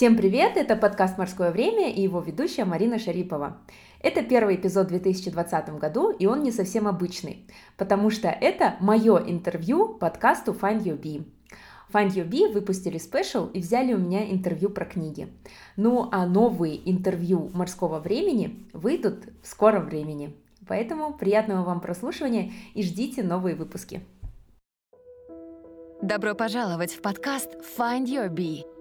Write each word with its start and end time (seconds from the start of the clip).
Всем 0.00 0.16
привет! 0.16 0.56
Это 0.56 0.76
подкаст 0.76 1.18
«Морское 1.18 1.50
время» 1.50 1.92
и 1.92 2.00
его 2.00 2.20
ведущая 2.20 2.64
Марина 2.64 2.98
Шарипова. 2.98 3.58
Это 4.00 4.22
первый 4.22 4.54
эпизод 4.54 4.86
в 4.86 4.88
2020 4.88 5.78
году, 5.78 6.10
и 6.10 6.24
он 6.24 6.42
не 6.42 6.52
совсем 6.52 6.88
обычный, 6.88 7.44
потому 7.76 8.08
что 8.08 8.28
это 8.28 8.76
мое 8.80 9.18
интервью 9.18 9.88
подкасту 9.88 10.52
Find 10.52 10.82
Your 10.84 10.98
Bee. 10.98 11.26
Find 11.92 12.08
Your 12.14 12.26
Bee 12.26 12.50
выпустили 12.50 12.96
спешл 12.96 13.48
и 13.48 13.60
взяли 13.60 13.92
у 13.92 13.98
меня 13.98 14.24
интервью 14.32 14.70
про 14.70 14.86
книги. 14.86 15.28
Ну 15.76 16.08
а 16.10 16.24
новые 16.24 16.90
интервью 16.90 17.50
«Морского 17.52 17.98
времени» 17.98 18.70
выйдут 18.72 19.26
в 19.42 19.46
скором 19.46 19.84
времени. 19.84 20.34
Поэтому 20.66 21.12
приятного 21.12 21.62
вам 21.62 21.82
прослушивания 21.82 22.52
и 22.72 22.82
ждите 22.82 23.22
новые 23.22 23.54
выпуски. 23.54 24.00
Добро 26.00 26.34
пожаловать 26.34 26.94
в 26.94 27.02
подкаст 27.02 27.50
Find 27.76 28.06
Your 28.06 28.30
Bee. 28.30 28.79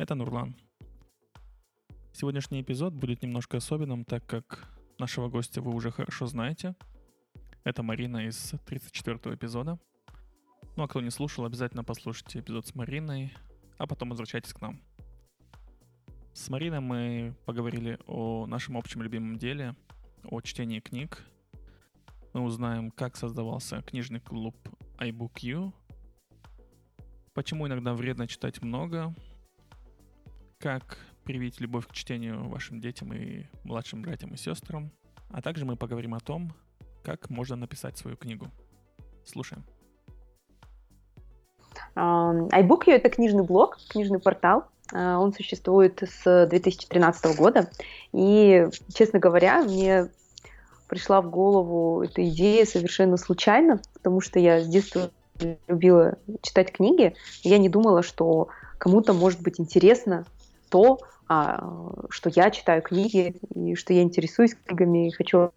Это 0.00 0.14
Нурлан. 0.14 0.56
Сегодняшний 2.14 2.62
эпизод 2.62 2.94
будет 2.94 3.22
немножко 3.22 3.58
особенным, 3.58 4.06
так 4.06 4.24
как 4.24 4.66
нашего 4.98 5.28
гостя 5.28 5.60
вы 5.60 5.74
уже 5.74 5.90
хорошо 5.90 6.24
знаете. 6.24 6.74
Это 7.64 7.82
Марина 7.82 8.26
из 8.26 8.54
34-го 8.66 9.34
эпизода. 9.34 9.78
Ну 10.76 10.84
а 10.84 10.88
кто 10.88 11.02
не 11.02 11.10
слушал, 11.10 11.44
обязательно 11.44 11.84
послушайте 11.84 12.40
эпизод 12.40 12.66
с 12.66 12.74
Мариной, 12.74 13.34
а 13.76 13.86
потом 13.86 14.08
возвращайтесь 14.08 14.54
к 14.54 14.62
нам. 14.62 14.80
С 16.32 16.48
Мариной 16.48 16.80
мы 16.80 17.36
поговорили 17.44 17.98
о 18.06 18.46
нашем 18.46 18.78
общем 18.78 19.02
любимом 19.02 19.36
деле, 19.36 19.76
о 20.24 20.40
чтении 20.40 20.80
книг. 20.80 21.22
Мы 22.32 22.40
узнаем, 22.40 22.90
как 22.90 23.16
создавался 23.16 23.82
книжный 23.82 24.20
клуб 24.20 24.56
iBookU, 24.96 25.74
почему 27.34 27.66
иногда 27.66 27.92
вредно 27.92 28.26
читать 28.26 28.62
много, 28.62 29.14
как 30.60 30.98
привить 31.24 31.60
любовь 31.60 31.86
к 31.86 31.92
чтению 31.92 32.48
вашим 32.48 32.80
детям 32.80 33.12
и 33.14 33.46
младшим 33.64 34.02
братьям 34.02 34.34
и 34.34 34.36
сестрам. 34.36 34.90
А 35.30 35.40
также 35.40 35.64
мы 35.64 35.76
поговорим 35.76 36.14
о 36.14 36.20
том, 36.20 36.52
как 37.02 37.30
можно 37.30 37.56
написать 37.56 37.96
свою 37.96 38.16
книгу. 38.16 38.48
Слушаем. 39.24 39.64
iBookio— 41.96 42.84
это 42.92 43.08
книжный 43.08 43.44
блог, 43.44 43.78
книжный 43.88 44.18
портал. 44.18 44.66
А, 44.92 45.18
он 45.18 45.32
существует 45.32 46.02
с 46.02 46.46
2013 46.46 47.36
года. 47.36 47.70
И, 48.12 48.68
честно 48.92 49.18
говоря, 49.18 49.62
мне 49.62 50.08
пришла 50.88 51.22
в 51.22 51.30
голову 51.30 52.02
эта 52.02 52.28
идея 52.28 52.66
совершенно 52.66 53.16
случайно, 53.16 53.80
потому 53.94 54.20
что 54.20 54.38
я 54.38 54.60
с 54.60 54.66
детства 54.66 55.10
любила 55.68 56.18
читать 56.42 56.72
книги. 56.72 57.14
Я 57.42 57.58
не 57.58 57.68
думала, 57.68 58.02
что 58.02 58.48
кому-то 58.78 59.14
может 59.14 59.40
быть 59.40 59.58
интересно 59.58 60.26
то, 60.70 60.98
а, 61.28 61.92
что 62.08 62.30
я 62.34 62.50
читаю 62.50 62.82
книги, 62.82 63.36
и 63.54 63.74
что 63.74 63.92
я 63.92 64.02
интересуюсь 64.02 64.54
книгами, 64.54 65.08
и 65.08 65.12
хочу 65.12 65.50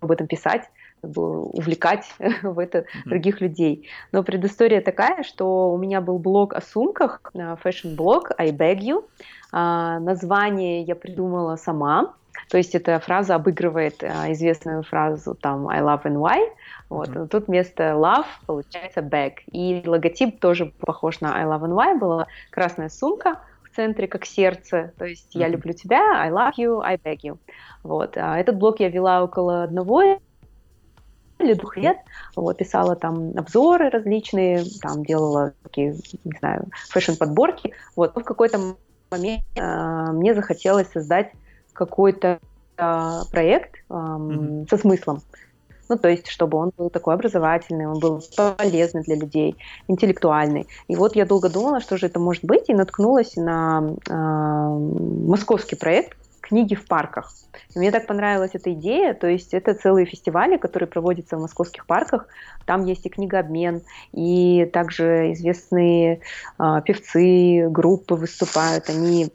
об 0.00 0.10
этом 0.10 0.26
писать, 0.26 0.68
увлекать 1.02 2.12
в 2.42 2.58
это 2.58 2.84
других 3.06 3.40
людей. 3.40 3.88
Но 4.12 4.22
предыстория 4.22 4.80
такая, 4.80 5.22
что 5.22 5.72
у 5.72 5.78
меня 5.78 6.00
был 6.00 6.18
блог 6.18 6.54
о 6.54 6.60
сумках, 6.60 7.20
fashion-блог 7.34 8.32
I 8.38 8.50
Bag 8.50 8.78
You. 8.80 9.04
А, 9.52 9.98
название 10.00 10.82
я 10.82 10.94
придумала 10.96 11.56
сама, 11.56 12.14
то 12.48 12.58
есть 12.58 12.74
эта 12.74 12.98
фраза 12.98 13.34
обыгрывает 13.34 14.02
а, 14.02 14.32
известную 14.32 14.82
фразу 14.82 15.34
там 15.34 15.68
I 15.68 15.80
love 15.80 16.02
and 16.04 16.16
why. 16.16 16.48
Вот. 16.88 17.08
Mm-hmm. 17.08 17.28
Тут 17.28 17.48
вместо 17.48 17.82
love 17.92 18.26
получается 18.46 19.00
bag. 19.00 19.34
И 19.50 19.82
логотип 19.86 20.40
тоже 20.40 20.66
похож 20.66 21.20
на 21.20 21.34
I 21.34 21.44
love 21.44 21.62
and 21.62 21.74
why. 21.74 21.98
Была 21.98 22.26
красная 22.50 22.88
сумка, 22.88 23.40
центре, 23.74 24.06
как 24.06 24.24
сердце. 24.24 24.92
То 24.98 25.04
есть 25.04 25.34
я 25.34 25.48
люблю 25.48 25.72
тебя, 25.72 26.20
I 26.20 26.30
love 26.30 26.52
you, 26.58 26.80
I 26.82 26.96
beg 26.96 27.18
you. 27.22 27.38
Вот. 27.82 28.16
А 28.16 28.38
этот 28.38 28.56
блог 28.56 28.80
я 28.80 28.88
вела 28.88 29.22
около 29.22 29.64
одного 29.64 30.18
или 31.42 31.54
двух 31.54 31.76
лет, 31.76 31.96
вот, 32.36 32.58
писала 32.58 32.96
там 32.96 33.32
обзоры 33.36 33.90
различные, 33.90 34.64
там 34.80 35.04
делала 35.04 35.54
такие, 35.62 35.96
не 36.24 36.38
знаю, 36.38 36.68
фэшн-подборки, 36.90 37.72
вот, 37.96 38.14
но 38.14 38.20
в 38.20 38.24
какой-то 38.24 38.76
момент 39.10 39.42
э, 39.56 40.12
мне 40.12 40.34
захотелось 40.34 40.88
создать 40.88 41.32
какой-то 41.72 42.38
э, 42.76 43.20
проект 43.30 43.76
э, 43.76 43.80
mm-hmm. 43.92 44.68
со 44.68 44.78
смыслом, 44.78 45.22
ну, 45.92 45.98
то 45.98 46.08
есть, 46.08 46.26
чтобы 46.28 46.56
он 46.56 46.72
был 46.74 46.88
такой 46.88 47.12
образовательный, 47.12 47.86
он 47.86 47.98
был 47.98 48.22
полезный 48.34 49.02
для 49.02 49.16
людей, 49.16 49.56
интеллектуальный. 49.88 50.66
И 50.88 50.96
вот 50.96 51.14
я 51.16 51.26
долго 51.26 51.50
думала, 51.50 51.80
что 51.80 51.98
же 51.98 52.06
это 52.06 52.18
может 52.18 52.44
быть, 52.44 52.70
и 52.70 52.74
наткнулась 52.74 53.36
на 53.36 53.94
э, 54.08 54.14
московский 54.14 55.76
проект 55.76 56.16
книги 56.40 56.74
в 56.74 56.86
парках. 56.86 57.34
И 57.74 57.78
мне 57.78 57.90
так 57.90 58.06
понравилась 58.06 58.52
эта 58.54 58.72
идея, 58.72 59.12
то 59.12 59.26
есть 59.26 59.52
это 59.52 59.74
целые 59.74 60.06
фестивали, 60.06 60.56
которые 60.56 60.88
проводятся 60.88 61.36
в 61.36 61.42
московских 61.42 61.84
парках. 61.84 62.26
Там 62.64 62.86
есть 62.86 63.04
и 63.04 63.10
книгообмен, 63.10 63.82
и 64.12 64.64
также 64.72 65.32
известные 65.32 66.20
э, 66.58 66.80
певцы, 66.86 67.68
группы 67.68 68.14
выступают, 68.14 68.88
они 68.88 69.30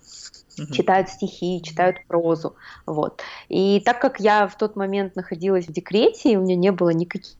угу. 0.59 0.73
читают 0.73 1.09
стихи, 1.09 1.61
читают 1.63 1.97
прозу, 2.07 2.55
вот. 2.85 3.21
И 3.49 3.81
так 3.85 4.01
как 4.01 4.19
я 4.19 4.47
в 4.47 4.57
тот 4.57 4.75
момент 4.75 5.15
находилась 5.15 5.67
в 5.67 5.71
декрете, 5.71 6.31
и 6.31 6.35
у 6.37 6.41
меня 6.41 6.55
не 6.55 6.71
было 6.71 6.89
никаких 6.89 7.35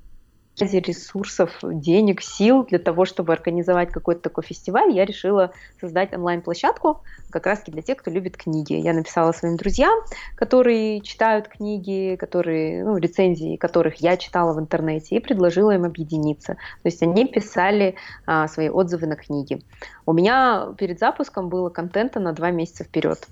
ресурсов, 0.66 1.58
денег, 1.62 2.22
сил 2.22 2.66
для 2.66 2.80
того, 2.80 3.06
чтобы 3.06 3.34
организовать 3.34 3.92
какой-то 3.92 4.22
такой 4.22 4.44
фестиваль, 4.44 4.92
я 4.92 5.06
решила 5.06 5.52
создать 5.80 6.14
онлайн-площадку 6.14 7.02
как 7.30 7.46
раз-таки 7.46 7.72
для 7.72 7.82
тех, 7.82 7.98
кто 7.98 8.10
любит 8.10 8.38
книги. 8.38 8.74
Я 8.74 8.94
написала 8.94 9.32
своим 9.32 9.58
друзьям, 9.58 10.00
которые 10.36 11.02
читают 11.02 11.48
книги, 11.48 12.16
которые, 12.20 12.84
ну, 12.84 12.98
рецензии 12.98 13.58
которых 13.58 13.96
я 13.96 14.18
читала 14.18 14.54
в 14.54 14.60
интернете, 14.60 15.16
и 15.16 15.20
предложила 15.20 15.72
им 15.72 15.84
объединиться. 15.84 16.54
То 16.54 16.86
есть 16.86 17.02
они 17.04 17.26
писали 17.26 17.96
а, 18.26 18.48
свои 18.48 18.70
отзывы 18.70 19.08
на 19.08 19.16
книги. 19.16 19.62
У 20.06 20.14
меня 20.14 20.70
перед 20.78 21.00
запуском 21.00 21.50
было 21.50 21.70
контента 21.70 22.20
на 22.20 22.32
два 22.34 22.52
месяца 22.52 22.84
вперед. 22.84 23.28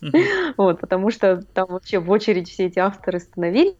Вот, 0.58 0.80
потому 0.80 1.10
что 1.10 1.40
там 1.54 1.66
вообще 1.68 1.98
в 1.98 2.10
очередь 2.10 2.50
все 2.50 2.66
эти 2.66 2.78
авторы 2.78 3.20
становились. 3.20 3.74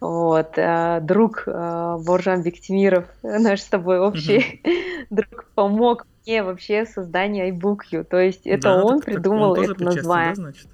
Вот, 0.00 0.54
а, 0.56 1.00
друг 1.00 1.44
а, 1.46 1.96
Боржан 2.30 2.42
Бектимиров, 2.42 3.04
наш 3.22 3.60
с 3.60 3.66
тобой 3.66 3.98
общий 3.98 4.62
друг, 5.10 5.46
помог 5.54 6.06
мне 6.26 6.42
вообще 6.42 6.86
создание 6.86 7.50
iBookU. 7.50 8.04
То 8.04 8.18
есть 8.18 8.46
это 8.46 8.62
да, 8.62 8.84
он 8.84 9.00
так, 9.00 9.06
придумал 9.06 9.54
так 9.54 9.64
он 9.64 9.70
это 9.72 9.84
название. 9.84 10.34
Да, 10.34 10.34
значит? 10.34 10.68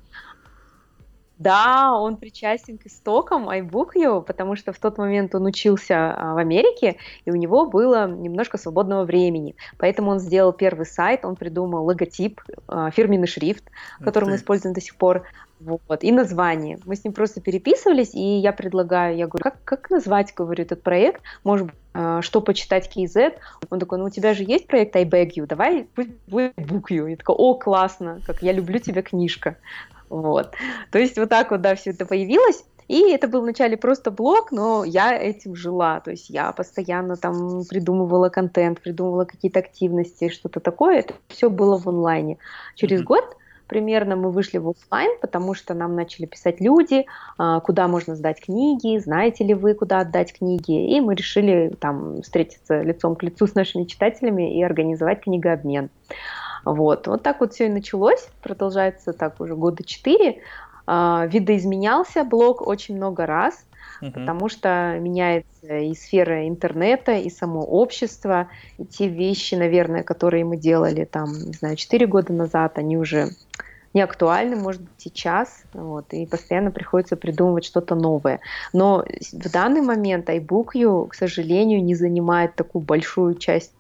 Да, 1.39 1.93
он 1.93 2.17
причастен 2.17 2.79
к 2.79 2.87
истокам 2.87 3.49
iBookU, 3.51 4.23
потому 4.23 4.57
что 4.57 4.73
в 4.73 4.79
тот 4.79 4.97
момент 4.97 5.35
он 5.35 5.45
учился 5.45 6.15
а, 6.15 6.35
в 6.35 6.39
Америке, 6.39 6.97
и 7.27 7.31
у 7.31 7.35
него 7.35 7.67
было 7.67 8.09
немножко 8.09 8.57
свободного 8.57 9.05
времени. 9.05 9.55
Поэтому 9.79 10.13
он 10.13 10.19
сделал 10.19 10.55
первый 10.55 10.87
сайт, 10.87 11.27
он 11.27 11.37
придумал 11.37 11.85
логотип, 11.85 12.41
а, 12.69 12.91
фирменный 12.91 13.27
шрифт, 13.27 13.65
который 14.01 14.31
мы 14.31 14.37
используем 14.37 14.75
до 14.75 14.81
сих 14.81 14.97
пор, 14.97 15.25
вот, 15.61 16.05
и 16.05 16.13
название. 16.13 16.79
Мы 16.85 16.97
с 16.97 17.05
ним 17.05 17.13
просто 17.13 17.41
переписывались, 17.41 18.15
и 18.15 18.39
я 18.39 18.53
предлагаю, 18.53 19.17
я 19.17 19.27
говорю, 19.27 19.43
как, 19.43 19.57
как 19.65 19.91
назвать, 19.91 20.35
говорю, 20.35 20.63
этот 20.63 20.83
проект, 20.83 21.23
может 21.45 21.67
быть, 21.67 21.75
а, 21.95 22.21
что 22.23 22.41
почитать 22.41 22.91
KZ. 22.95 23.35
Он 23.71 23.79
такой, 23.79 23.99
ну 23.99 24.05
у 24.05 24.11
тебя 24.11 24.35
же 24.35 24.45
есть 24.45 24.67
проект 24.67 24.95
I 24.97 25.05
Beg 25.05 25.31
You, 25.37 25.47
давай 25.47 25.89
пусть 25.95 26.11
будет 26.27 26.55
Book 26.57 26.85
You. 26.91 27.11
Я 27.11 27.17
такая, 27.17 27.37
о, 27.37 27.55
классно, 27.55 28.21
как 28.27 28.43
я 28.43 28.53
люблю 28.53 28.79
тебя 28.79 29.03
книжка. 29.03 29.57
Вот. 30.09 30.55
То 30.91 30.99
есть 30.99 31.19
вот 31.19 31.31
так 31.31 31.51
вот, 31.51 31.63
да, 31.63 31.75
все 31.75 31.91
это 31.91 32.07
появилось. 32.07 32.65
И 32.89 33.11
это 33.11 33.27
был 33.27 33.41
вначале 33.41 33.77
просто 33.77 34.11
блог, 34.13 34.53
но 34.53 34.85
я 34.85 35.17
этим 35.17 35.57
жила. 35.57 36.01
То 36.01 36.13
есть 36.13 36.31
я 36.31 36.53
постоянно 36.53 37.17
там 37.17 37.65
придумывала 37.65 38.29
контент, 38.29 38.81
придумывала 38.81 39.25
какие-то 39.25 39.59
активности, 39.59 40.29
что-то 40.29 40.61
такое. 40.61 41.01
Это 41.01 41.15
все 41.27 41.51
было 41.51 41.79
в 41.79 41.89
онлайне. 41.89 42.39
Через 42.77 43.01
mm-hmm. 43.01 43.05
год 43.05 43.36
примерно 43.67 44.17
мы 44.17 44.31
вышли 44.31 44.59
в 44.59 44.69
офлайн, 44.69 45.19
потому 45.21 45.55
что 45.55 45.75
нам 45.75 45.95
начали 45.95 46.27
писать 46.27 46.61
люди, 46.61 47.07
а, 47.39 47.61
куда 47.61 47.89
можно 47.89 48.15
сдать 48.15 48.41
книги, 48.41 48.99
знаете 48.99 49.45
ли 49.45 49.55
вы, 49.55 49.75
куда 49.75 50.01
отдать 50.01 50.33
книги, 50.33 50.97
и 50.97 51.01
мы 51.01 51.15
решили 51.15 51.75
там 51.81 52.23
встретиться 52.23 52.83
лицом 52.83 53.17
к 53.17 53.23
лицу 53.23 53.47
с 53.47 53.55
нашими 53.55 53.85
читателями 53.85 54.59
и 54.59 54.63
организовать 54.63 55.23
книгообмен. 55.23 55.91
Вот, 56.65 57.07
вот 57.07 57.23
так 57.23 57.41
вот 57.41 57.53
все 57.53 57.67
и 57.67 57.71
началось, 57.71 58.29
продолжается 58.43 59.13
так 59.13 59.41
уже 59.41 59.55
года 59.55 59.85
четыре. 59.85 60.43
А, 60.87 61.27
видоизменялся 61.27 62.25
блог 62.25 62.67
очень 62.67 62.97
много 62.97 63.27
раз, 63.27 63.65
угу. 64.01 64.13
потому 64.13 64.49
что 64.49 64.99
меняется 65.01 65.79
и 65.79 65.95
сфера 65.95 66.49
интернета, 66.49 67.13
и 67.13 67.31
само 67.31 67.61
общество, 67.61 68.49
и 68.79 68.85
те 68.85 69.09
вещи, 69.09 69.55
наверное, 69.55 70.03
которые 70.03 70.45
мы 70.45 70.57
делали 70.57 71.05
там, 71.05 71.33
не 71.33 71.53
знаю, 71.53 71.77
4 71.77 72.07
года 72.07 72.33
назад, 72.33 72.79
они 72.79 72.97
уже 72.97 73.31
не 73.97 74.03
актуальны, 74.03 74.57
может 74.57 74.83
быть, 74.83 74.93
сейчас, 74.99 75.63
вот, 75.73 76.13
и 76.13 76.27
постоянно 76.27 76.71
приходится 76.71 77.17
придумывать 77.17 77.65
что-то 77.65 77.95
новое. 77.95 78.41
Но 78.75 79.03
в 79.33 79.51
данный 79.51 79.81
момент 79.81 80.29
iBookU, 80.29 81.09
к 81.09 81.15
сожалению, 81.15 81.83
не 81.83 81.95
занимает 81.95 82.55
такую 82.57 82.83
большую 82.83 83.37
часть 83.37 83.73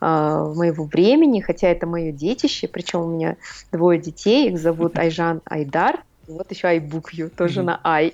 э, 0.00 0.06
моего 0.06 0.84
времени, 0.84 1.40
хотя 1.40 1.66
это 1.66 1.88
мое 1.88 2.12
детище, 2.12 2.68
причем 2.68 3.00
у 3.00 3.08
меня 3.08 3.36
двое 3.72 3.98
детей, 3.98 4.48
их 4.48 4.60
зовут 4.60 4.96
Айжан 5.00 5.40
Айдар, 5.44 6.04
вот 6.26 6.50
еще 6.50 6.68
iBookU, 6.76 7.28
тоже 7.30 7.60
mm-hmm. 7.60 7.64
на 7.64 7.80
i. 7.84 8.12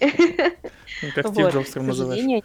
Ну, 1.02 1.08
как 1.14 1.28
Стив 1.28 1.44
вот. 1.44 1.54
Джобс 1.54 1.74
называешь. 1.76 2.22
Они... 2.22 2.44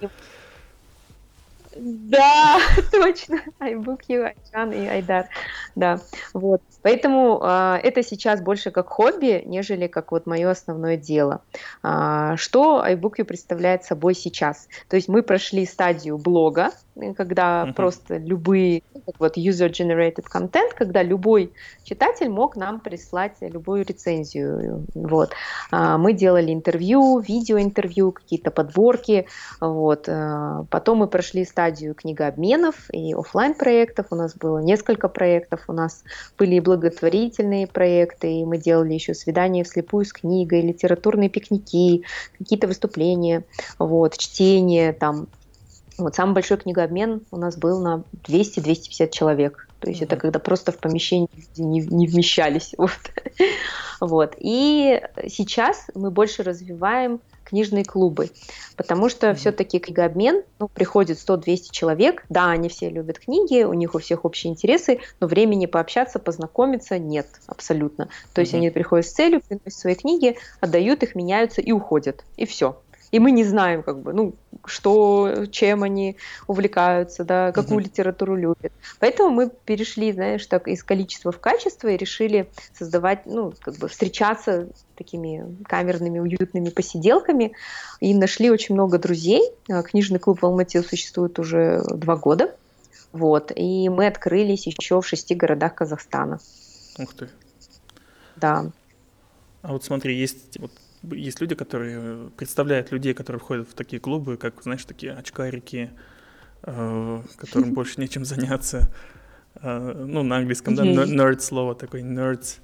Да, 1.75 2.59
точно. 2.91 3.41
iBookU, 3.59 4.31
Айжан 4.31 4.71
и 4.71 4.87
Айдар. 4.87 5.27
Да, 5.75 5.99
вот. 6.33 6.61
Поэтому 6.81 7.41
э, 7.43 7.79
это 7.83 8.01
сейчас 8.01 8.41
больше 8.41 8.71
как 8.71 8.87
хобби, 8.89 9.43
нежели 9.45 9.87
как 9.87 10.11
вот 10.11 10.25
мое 10.25 10.49
основное 10.49 10.95
дело. 10.95 11.41
А, 11.83 12.37
что 12.37 12.85
iBookU 12.87 13.25
представляет 13.25 13.83
собой 13.83 14.15
сейчас? 14.15 14.69
То 14.87 14.95
есть 14.95 15.09
мы 15.09 15.21
прошли 15.21 15.65
стадию 15.65 16.17
блога, 16.17 16.71
когда 17.15 17.65
uh-huh. 17.65 17.73
просто 17.73 18.17
любые, 18.17 18.83
как 19.05 19.19
вот 19.19 19.37
user-generated 19.37 20.25
content, 20.31 20.71
когда 20.75 21.03
любой 21.03 21.51
читатель 21.83 22.29
мог 22.29 22.55
нам 22.55 22.79
прислать 22.79 23.33
любую 23.41 23.85
рецензию. 23.85 24.85
Вот. 24.93 25.31
А, 25.71 25.97
мы 25.97 26.13
делали 26.13 26.53
интервью, 26.53 27.19
видеоинтервью, 27.19 28.11
какие-то 28.11 28.51
подборки. 28.51 29.27
Вот. 29.59 30.07
А, 30.07 30.65
потом 30.69 30.99
мы 30.99 31.07
прошли 31.07 31.45
стадию 31.45 31.95
книгообменов 31.95 32.89
и 32.91 33.13
офлайн 33.13 33.53
проектов. 33.53 34.07
У 34.11 34.15
нас 34.15 34.35
было 34.35 34.59
несколько 34.59 35.09
проектов. 35.09 35.65
У 35.67 35.73
нас 35.73 36.03
были 36.37 36.55
и 36.55 36.59
благотворительные 36.59 37.67
проекты, 37.67 38.39
и 38.39 38.45
мы 38.45 38.57
делали 38.57 38.93
еще 38.93 39.13
свидания 39.13 39.63
вслепую 39.63 40.05
с 40.05 40.13
книгой, 40.13 40.61
литературные 40.61 41.29
пикники, 41.29 42.03
какие-то 42.37 42.67
выступления, 42.67 43.43
вот, 43.77 44.17
чтение, 44.17 44.93
там, 44.93 45.27
вот 45.97 46.15
самый 46.15 46.33
большой 46.33 46.57
книгообмен 46.57 47.21
у 47.31 47.37
нас 47.37 47.57
был 47.57 47.79
на 47.79 48.03
200-250 48.27 49.09
человек. 49.09 49.67
То 49.79 49.89
есть 49.89 50.01
mm-hmm. 50.01 50.05
это 50.05 50.15
когда 50.17 50.39
просто 50.39 50.71
в 50.71 50.77
помещении 50.77 51.29
не, 51.57 51.81
не 51.81 52.07
вмещались. 52.07 52.73
Вот. 52.85 52.91
вот. 54.01 54.35
И 54.39 55.01
сейчас 55.27 55.87
мы 55.93 56.11
больше 56.11 56.43
развиваем 56.43 57.21
книжные 57.45 57.85
клубы, 57.85 58.31
потому 58.75 59.07
что 59.07 59.27
mm-hmm. 59.27 59.35
все-таки 59.35 59.79
книгообмен, 59.79 60.43
ну, 60.59 60.67
приходит 60.67 61.17
100-200 61.17 61.67
человек, 61.71 62.25
да, 62.29 62.49
они 62.49 62.67
все 62.67 62.89
любят 62.89 63.19
книги, 63.19 63.63
у 63.63 63.73
них 63.73 63.95
у 63.95 63.99
всех 63.99 64.25
общие 64.25 64.51
интересы, 64.51 64.99
но 65.19 65.27
времени 65.27 65.67
пообщаться, 65.67 66.19
познакомиться 66.19 66.97
нет 66.97 67.27
абсолютно. 67.47 68.09
То 68.33 68.41
есть 68.41 68.53
mm-hmm. 68.53 68.57
они 68.57 68.69
приходят 68.71 69.05
с 69.05 69.11
целью, 69.11 69.41
приносят 69.41 69.79
свои 69.79 69.95
книги, 69.95 70.37
отдают 70.59 71.03
их, 71.03 71.15
меняются 71.15 71.61
и 71.61 71.71
уходят, 71.71 72.23
и 72.35 72.45
все 72.45 72.81
и 73.15 73.19
мы 73.19 73.31
не 73.31 73.45
знаем, 73.45 73.81
как 73.81 74.01
бы, 74.01 74.11
ну, 74.11 74.35
что, 74.65 75.45
чем 75.49 75.83
они 75.83 76.17
увлекаются, 76.47 77.23
да, 77.23 77.53
какую 77.53 77.79
mm-hmm. 77.79 77.83
литературу 77.83 78.35
любят. 78.35 78.73
Поэтому 78.99 79.29
мы 79.29 79.49
перешли, 79.49 80.11
знаешь, 80.11 80.45
так 80.47 80.67
из 80.67 80.83
количества 80.83 81.31
в 81.31 81.39
качество 81.39 81.87
и 81.87 81.95
решили 81.95 82.49
создавать, 82.77 83.25
ну, 83.25 83.53
как 83.61 83.77
бы 83.77 83.87
встречаться 83.87 84.67
такими 84.97 85.55
камерными, 85.63 86.19
уютными 86.19 86.69
посиделками 86.71 87.53
и 88.01 88.13
нашли 88.13 88.51
очень 88.51 88.75
много 88.75 88.97
друзей. 88.97 89.49
А, 89.69 89.81
книжный 89.81 90.19
клуб 90.19 90.41
в 90.41 90.45
Алмате 90.45 90.81
существует 90.81 91.39
уже 91.39 91.81
два 91.87 92.17
года. 92.17 92.53
Вот, 93.13 93.53
и 93.55 93.87
мы 93.87 94.07
открылись 94.07 94.67
еще 94.67 94.99
в 94.99 95.07
шести 95.07 95.35
городах 95.35 95.75
Казахстана. 95.75 96.41
Ух 96.99 97.13
ты. 97.13 97.29
Да. 98.35 98.65
А 99.61 99.71
вот 99.71 99.85
смотри, 99.85 100.17
есть 100.17 100.59
вот 100.59 100.71
есть 101.11 101.41
люди, 101.41 101.55
которые 101.55 102.29
представляют 102.37 102.91
людей, 102.91 103.13
которые 103.13 103.39
входят 103.39 103.69
в 103.69 103.73
такие 103.73 103.99
клубы, 103.99 104.37
как, 104.37 104.61
знаешь, 104.63 104.85
такие 104.85 105.13
очкарики, 105.13 105.91
э, 106.63 107.21
которым 107.37 107.73
больше 107.73 107.99
нечем 107.99 108.25
заняться. 108.25 108.89
Э, 109.61 109.93
ну, 109.93 110.23
на 110.23 110.37
английском, 110.37 110.75
да, 110.75 110.83
nerd 110.83 111.39
слово 111.39 111.75
такое, 111.75 112.01
nerds. 112.03 112.59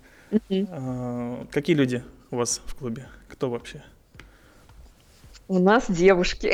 Э, 0.49 1.45
какие 1.51 1.75
люди 1.75 2.03
у 2.31 2.37
вас 2.37 2.61
в 2.65 2.75
клубе? 2.75 3.07
Кто 3.27 3.49
вообще? 3.49 3.83
У 5.47 5.59
нас 5.59 5.85
девушки. 5.89 6.53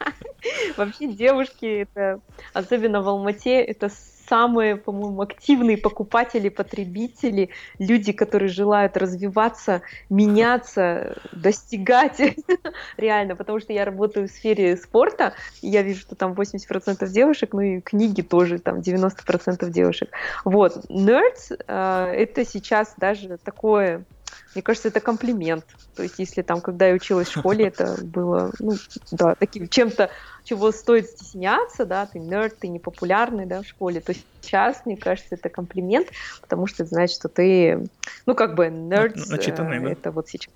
Вообще 0.76 1.12
девушки, 1.12 1.82
это 1.82 2.20
особенно 2.52 3.02
в 3.02 3.08
Алмате, 3.08 3.62
это 3.62 3.90
самые, 4.30 4.76
по-моему, 4.76 5.22
активные 5.22 5.76
покупатели, 5.76 6.48
потребители, 6.48 7.50
люди, 7.80 8.12
которые 8.12 8.48
желают 8.48 8.96
развиваться, 8.96 9.82
меняться, 10.08 11.16
достигать 11.32 12.20
реально, 12.96 13.34
потому 13.34 13.58
что 13.58 13.72
я 13.72 13.84
работаю 13.84 14.28
в 14.28 14.30
сфере 14.30 14.76
спорта, 14.76 15.34
и 15.62 15.68
я 15.68 15.82
вижу, 15.82 16.00
что 16.00 16.14
там 16.14 16.32
80% 16.32 17.08
девушек, 17.08 17.50
ну 17.52 17.60
и 17.60 17.80
книги 17.80 18.22
тоже, 18.22 18.60
там 18.60 18.78
90% 18.78 19.68
девушек. 19.70 20.10
Вот, 20.44 20.76
nerds 20.88 21.50
э, 21.66 22.12
это 22.16 22.44
сейчас 22.44 22.94
даже 22.98 23.36
такое 23.38 24.04
мне 24.54 24.62
кажется, 24.62 24.88
это 24.88 25.00
комплимент. 25.00 25.64
То 25.94 26.02
есть, 26.02 26.16
если 26.18 26.42
там, 26.42 26.60
когда 26.60 26.88
я 26.88 26.94
училась 26.94 27.28
в 27.28 27.38
школе, 27.38 27.66
это 27.66 27.96
было, 28.02 28.52
ну, 28.58 28.74
да, 29.12 29.34
таким 29.34 29.68
чем-то, 29.68 30.10
чего 30.44 30.72
стоит 30.72 31.06
стесняться, 31.06 31.84
да, 31.84 32.06
ты 32.06 32.18
нерд, 32.18 32.58
ты 32.58 32.68
непопулярный, 32.68 33.46
да, 33.46 33.62
в 33.62 33.66
школе, 33.66 34.00
то 34.00 34.12
сейчас, 34.40 34.82
мне 34.86 34.96
кажется, 34.96 35.34
это 35.34 35.48
комплимент, 35.48 36.08
потому 36.40 36.66
что 36.66 36.82
это 36.82 36.90
значит, 36.94 37.16
что 37.16 37.28
ты, 37.28 37.88
ну, 38.26 38.34
как 38.34 38.54
бы, 38.54 38.68
нерд, 38.68 39.16
Начитанный, 39.28 39.78
э, 39.78 39.80
да? 39.80 39.90
это 39.90 40.10
вот 40.10 40.28
сейчас 40.28 40.52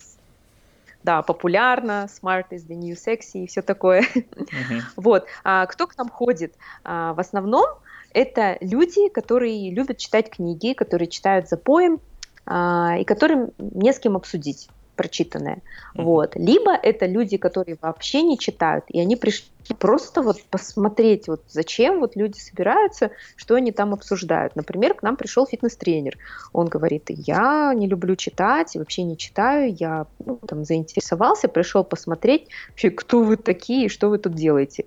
да, 1.05 1.21
популярно, 1.21 2.09
smart 2.09 2.47
is 2.51 2.67
the 2.67 2.75
new 2.75 2.95
sexy 2.95 3.45
и 3.45 3.47
все 3.47 3.63
такое. 3.63 4.01
Uh-huh. 4.15 4.81
Вот. 4.97 5.27
А 5.45 5.67
кто 5.67 5.87
к 5.87 5.99
нам 5.99 6.09
ходит? 6.09 6.55
А, 6.83 7.13
в 7.13 7.21
основном 7.21 7.67
это 8.15 8.57
люди, 8.61 9.09
которые 9.09 9.71
любят 9.71 9.99
читать 9.99 10.31
книги, 10.31 10.73
которые 10.73 11.09
читают 11.09 11.49
за 11.49 11.57
поем, 11.57 12.01
и 12.47 13.05
которым 13.05 13.51
не 13.59 13.93
с 13.93 13.99
кем 13.99 14.17
обсудить 14.17 14.69
прочитанное. 14.95 15.57
Mm-hmm. 15.97 16.03
Вот. 16.03 16.37
Либо 16.37 16.73
это 16.73 17.07
люди, 17.07 17.37
которые 17.37 17.77
вообще 17.81 18.23
не 18.23 18.39
читают, 18.39 18.85
и 18.89 19.01
они 19.01 19.17
пришли 19.17 19.49
просто 19.79 20.23
вот 20.23 20.43
посмотреть, 20.51 21.27
вот 21.27 21.43
зачем 21.49 22.01
вот 22.01 22.17
люди 22.17 22.39
собираются, 22.39 23.11
что 23.37 23.55
они 23.55 23.73
там 23.73 23.95
обсуждают. 23.95 24.57
Например, 24.57 24.95
к 24.95 25.03
нам 25.03 25.17
пришел 25.17 25.47
фитнес-тренер. 25.47 26.19
Он 26.53 26.67
говорит, 26.67 27.05
я 27.09 27.73
не 27.75 27.87
люблю 27.87 28.15
читать, 28.15 28.75
вообще 28.75 29.05
не 29.05 29.17
читаю, 29.17 29.75
я 29.75 30.07
ну, 30.25 30.39
там 30.47 30.65
заинтересовался, 30.65 31.49
пришел 31.49 31.83
посмотреть, 31.83 32.49
вообще, 32.69 32.91
кто 32.91 33.23
вы 33.23 33.37
такие, 33.37 33.89
что 33.89 34.11
вы 34.11 34.19
тут 34.19 34.35
делаете. 34.35 34.85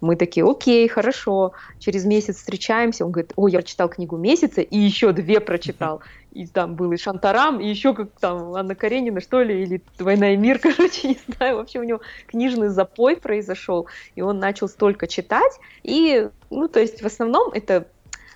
Мы 0.00 0.14
такие, 0.14 0.48
окей, 0.48 0.86
хорошо. 0.88 1.52
Через 1.78 2.04
месяц 2.04 2.36
встречаемся. 2.36 3.04
Он 3.04 3.10
говорит, 3.10 3.32
о, 3.34 3.48
я 3.48 3.58
прочитал 3.58 3.88
книгу 3.88 4.16
месяца 4.16 4.60
и 4.60 4.78
еще 4.78 5.12
две 5.12 5.40
прочитал. 5.40 6.02
И 6.32 6.46
там 6.46 6.74
был 6.74 6.92
и 6.92 6.96
Шантарам, 6.96 7.60
и 7.60 7.68
еще 7.68 7.94
как 7.94 8.10
там 8.20 8.54
Анна 8.54 8.74
Каренина, 8.74 9.20
что 9.20 9.42
ли, 9.42 9.62
или 9.62 9.82
«Война 9.98 10.34
и 10.34 10.36
мир», 10.36 10.58
короче, 10.62 11.08
не 11.08 11.18
знаю. 11.26 11.56
Вообще 11.56 11.80
у 11.80 11.84
него 11.84 12.00
книжный 12.26 12.68
запой 12.68 13.16
произошел, 13.16 13.88
и 14.14 14.22
он 14.22 14.38
начал 14.38 14.68
столько 14.68 15.06
читать. 15.06 15.58
И, 15.82 16.28
ну, 16.50 16.68
то 16.68 16.80
есть 16.80 17.02
в 17.02 17.06
основном 17.06 17.50
это 17.52 17.86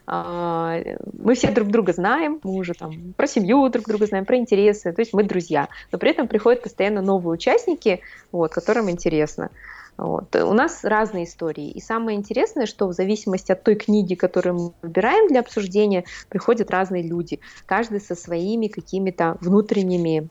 а, 0.06 0.78
мы 1.12 1.34
все 1.34 1.50
друг 1.52 1.68
друга 1.68 1.92
знаем, 1.92 2.40
мы 2.42 2.54
уже 2.54 2.74
там 2.74 3.14
про 3.16 3.26
семью 3.26 3.68
друг 3.68 3.86
друга 3.86 4.06
знаем, 4.06 4.24
про 4.24 4.36
интересы, 4.36 4.92
то 4.92 5.00
есть 5.00 5.12
мы 5.12 5.22
друзья, 5.22 5.68
но 5.92 5.98
при 5.98 6.10
этом 6.10 6.26
приходят 6.26 6.62
постоянно 6.62 7.02
новые 7.02 7.34
участники, 7.34 8.00
вот, 8.32 8.52
которым 8.52 8.90
интересно. 8.90 9.50
Вот. 9.98 10.34
У 10.34 10.52
нас 10.52 10.84
разные 10.84 11.24
истории. 11.24 11.70
И 11.70 11.80
самое 11.80 12.16
интересное, 12.18 12.66
что 12.66 12.88
в 12.88 12.92
зависимости 12.92 13.52
от 13.52 13.62
той 13.62 13.74
книги, 13.74 14.14
которую 14.14 14.54
мы 14.54 14.72
выбираем 14.82 15.28
для 15.28 15.40
обсуждения, 15.40 16.04
приходят 16.28 16.70
разные 16.70 17.02
люди. 17.02 17.40
Каждый 17.66 18.00
со 18.00 18.14
своими 18.14 18.68
какими-то 18.68 19.36
внутренними 19.40 20.28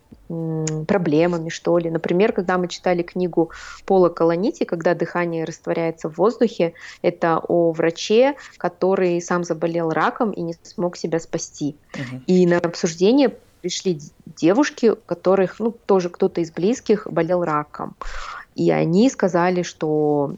проблемами, 0.85 1.49
что 1.49 1.77
ли. 1.77 1.89
Например, 1.89 2.31
когда 2.31 2.57
мы 2.57 2.67
читали 2.67 3.03
книгу 3.03 3.51
Пола 3.85 4.09
Колонити 4.09 4.63
«Когда 4.63 4.95
дыхание 4.95 5.43
растворяется 5.43 6.09
в 6.09 6.17
воздухе», 6.17 6.73
это 7.01 7.39
о 7.39 7.71
враче, 7.71 8.35
который 8.57 9.21
сам 9.21 9.43
заболел 9.43 9.89
раком 9.89 10.31
и 10.31 10.41
не 10.41 10.55
смог 10.63 10.95
себя 10.97 11.19
спасти. 11.19 11.75
Угу. 11.93 12.21
И 12.27 12.45
на 12.45 12.59
обсуждение 12.59 13.35
пришли 13.61 13.99
девушки, 14.25 14.87
у 14.87 14.95
которых, 14.95 15.59
ну, 15.59 15.71
тоже 15.71 16.09
кто-то 16.09 16.41
из 16.41 16.51
близких 16.51 17.07
болел 17.09 17.43
раком. 17.43 17.95
И 18.55 18.71
они 18.71 19.09
сказали, 19.09 19.63
что 19.63 20.35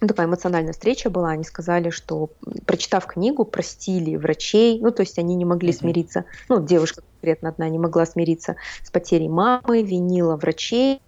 ну, 0.00 0.08
такая 0.08 0.26
эмоциональная 0.26 0.72
встреча 0.72 1.08
была, 1.08 1.30
они 1.30 1.44
сказали, 1.44 1.90
что 1.90 2.30
прочитав 2.66 3.06
книгу, 3.06 3.44
простили 3.44 4.16
врачей, 4.16 4.78
ну, 4.80 4.90
то 4.90 5.00
есть 5.00 5.18
они 5.18 5.34
не 5.34 5.44
могли 5.44 5.70
mm-hmm. 5.70 5.78
смириться, 5.78 6.24
ну, 6.48 6.62
девушка 6.62 7.02
конкретно 7.02 7.48
одна 7.48 7.68
не 7.68 7.78
могла 7.78 8.04
смириться 8.04 8.56
с 8.84 8.90
потерей 8.90 9.28
мамы, 9.28 9.82
винила 9.82 10.36
врачей, 10.36 11.00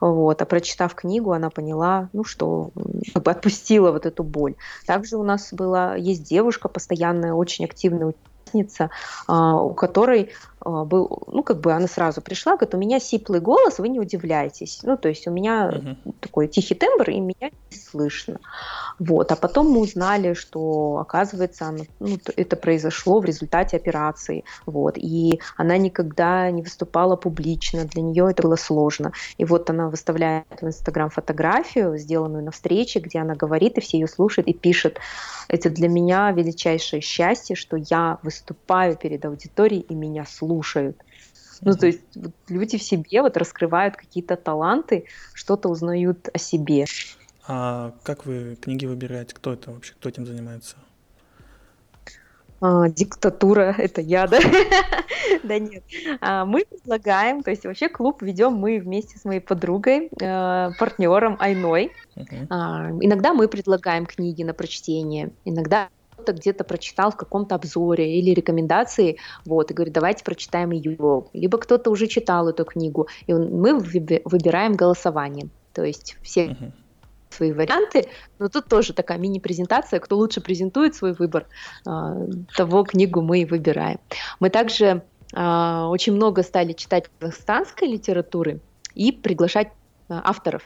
вот, 0.00 0.40
а 0.40 0.46
прочитав 0.46 0.94
книгу, 0.94 1.32
она 1.32 1.50
поняла, 1.50 2.08
ну, 2.12 2.24
что 2.24 2.70
как 3.12 3.22
бы 3.22 3.30
отпустила 3.30 3.92
вот 3.92 4.06
эту 4.06 4.22
боль. 4.22 4.54
Также 4.86 5.16
у 5.16 5.22
нас 5.22 5.52
была, 5.52 5.94
есть 5.94 6.24
девушка 6.24 6.68
постоянная, 6.68 7.34
очень 7.34 7.66
активная 7.66 8.14
участница, 8.54 8.90
а, 9.26 9.60
у 9.60 9.74
которой 9.74 10.30
а, 10.60 10.84
был, 10.84 11.22
ну, 11.26 11.42
как 11.42 11.60
бы 11.60 11.72
она 11.72 11.86
сразу 11.86 12.20
пришла, 12.20 12.56
говорит, 12.56 12.74
у 12.74 12.78
меня 12.78 13.00
сиплый 13.00 13.40
голос, 13.40 13.78
вы 13.78 13.88
не 13.88 14.00
удивляйтесь. 14.00 14.80
Ну, 14.82 14.96
то 14.96 15.08
есть 15.08 15.26
у 15.26 15.30
меня 15.30 15.70
uh-huh. 15.70 16.14
такой 16.20 16.48
тихий 16.48 16.74
тембр, 16.74 17.10
и 17.10 17.20
меня 17.20 17.50
не 17.70 17.76
слышно. 17.76 18.38
Вот. 18.98 19.32
А 19.32 19.36
потом 19.36 19.70
мы 19.70 19.80
узнали, 19.80 20.34
что, 20.34 20.98
оказывается, 21.00 21.66
она, 21.66 21.84
ну, 22.00 22.18
это 22.36 22.56
произошло 22.56 23.20
в 23.20 23.24
результате 23.24 23.76
операции. 23.76 24.44
Вот. 24.66 24.96
И 24.96 25.40
она 25.56 25.76
никогда 25.76 26.50
не 26.50 26.62
выступала 26.62 27.16
публично, 27.16 27.84
для 27.84 28.02
нее 28.02 28.28
это 28.30 28.42
было 28.42 28.56
сложно. 28.56 29.12
И 29.36 29.44
вот 29.44 29.68
она 29.70 29.88
выставляет 29.88 30.46
в 30.60 30.66
Инстаграм 30.66 31.10
фотографию, 31.10 31.98
сделанную 31.98 32.44
на 32.44 32.50
встрече, 32.50 33.00
где 33.00 33.18
она 33.18 33.34
говорит, 33.34 33.78
и 33.78 33.80
все 33.80 33.98
ее 33.98 34.08
слушают, 34.08 34.48
и 34.48 34.54
пишет, 34.54 34.98
это 35.48 35.70
для 35.70 35.88
меня 35.88 36.30
величайшее 36.30 37.00
счастье, 37.00 37.56
что 37.56 37.76
я 37.76 38.18
выступаю 38.22 38.43
перед 38.52 39.24
аудиторией, 39.24 39.82
и 39.82 39.94
меня 39.94 40.24
слушают. 40.24 40.96
Ну, 41.60 41.74
то 41.74 41.86
есть 41.86 42.02
вот, 42.14 42.32
люди 42.48 42.78
в 42.78 42.82
себе 42.82 43.22
вот 43.22 43.36
раскрывают 43.36 43.96
какие-то 43.96 44.36
таланты, 44.36 45.06
что-то 45.32 45.68
узнают 45.68 46.28
о 46.32 46.38
себе. 46.38 46.84
А 47.46 47.94
как 48.02 48.26
вы 48.26 48.56
книги 48.60 48.86
выбираете? 48.86 49.34
Кто 49.34 49.52
это 49.52 49.70
вообще? 49.70 49.94
Кто 49.94 50.08
этим 50.08 50.26
занимается? 50.26 50.76
А, 52.60 52.88
диктатура, 52.88 53.74
это 53.76 54.00
я, 54.00 54.26
да? 54.26 54.38
да 55.42 55.58
нет. 55.58 55.84
А, 56.20 56.46
мы 56.46 56.64
предлагаем, 56.64 57.42
то 57.42 57.50
есть 57.50 57.64
вообще 57.64 57.88
клуб 57.88 58.22
ведем 58.22 58.54
мы 58.54 58.78
вместе 58.78 59.18
с 59.18 59.24
моей 59.24 59.40
подругой, 59.40 60.08
э, 60.18 60.70
партнером 60.78 61.36
Айной. 61.40 61.92
А, 62.48 62.90
иногда 63.00 63.34
мы 63.34 63.48
предлагаем 63.48 64.06
книги 64.06 64.42
на 64.42 64.54
прочтение, 64.54 65.30
иногда 65.44 65.88
кто-то 66.14 66.32
где-то 66.32 66.64
прочитал 66.64 67.10
в 67.10 67.16
каком-то 67.16 67.54
обзоре 67.54 68.18
или 68.18 68.30
рекомендации, 68.30 69.18
вот, 69.44 69.70
и 69.70 69.74
говорит, 69.74 69.94
давайте 69.94 70.24
прочитаем 70.24 70.70
ее. 70.70 71.24
Либо 71.32 71.58
кто-то 71.58 71.90
уже 71.90 72.06
читал 72.06 72.48
эту 72.48 72.64
книгу, 72.64 73.08
и 73.26 73.34
мы 73.34 73.78
выбираем 73.78 74.74
голосование. 74.74 75.48
То 75.72 75.84
есть 75.84 76.16
все 76.22 76.46
uh-huh. 76.46 76.72
свои 77.30 77.52
варианты, 77.52 78.06
но 78.38 78.48
тут 78.48 78.68
тоже 78.68 78.92
такая 78.92 79.18
мини-презентация, 79.18 80.00
кто 80.00 80.16
лучше 80.16 80.40
презентует 80.40 80.94
свой 80.94 81.12
выбор, 81.12 81.46
а, 81.84 82.16
того 82.56 82.84
книгу 82.84 83.20
мы 83.20 83.40
и 83.40 83.44
выбираем. 83.44 83.98
Мы 84.38 84.50
также 84.50 85.02
а, 85.34 85.88
очень 85.88 86.14
много 86.14 86.42
стали 86.42 86.72
читать 86.72 87.10
казахстанской 87.18 87.88
литературы 87.88 88.60
и 88.94 89.10
приглашать 89.10 89.68
а, 90.08 90.22
авторов. 90.24 90.62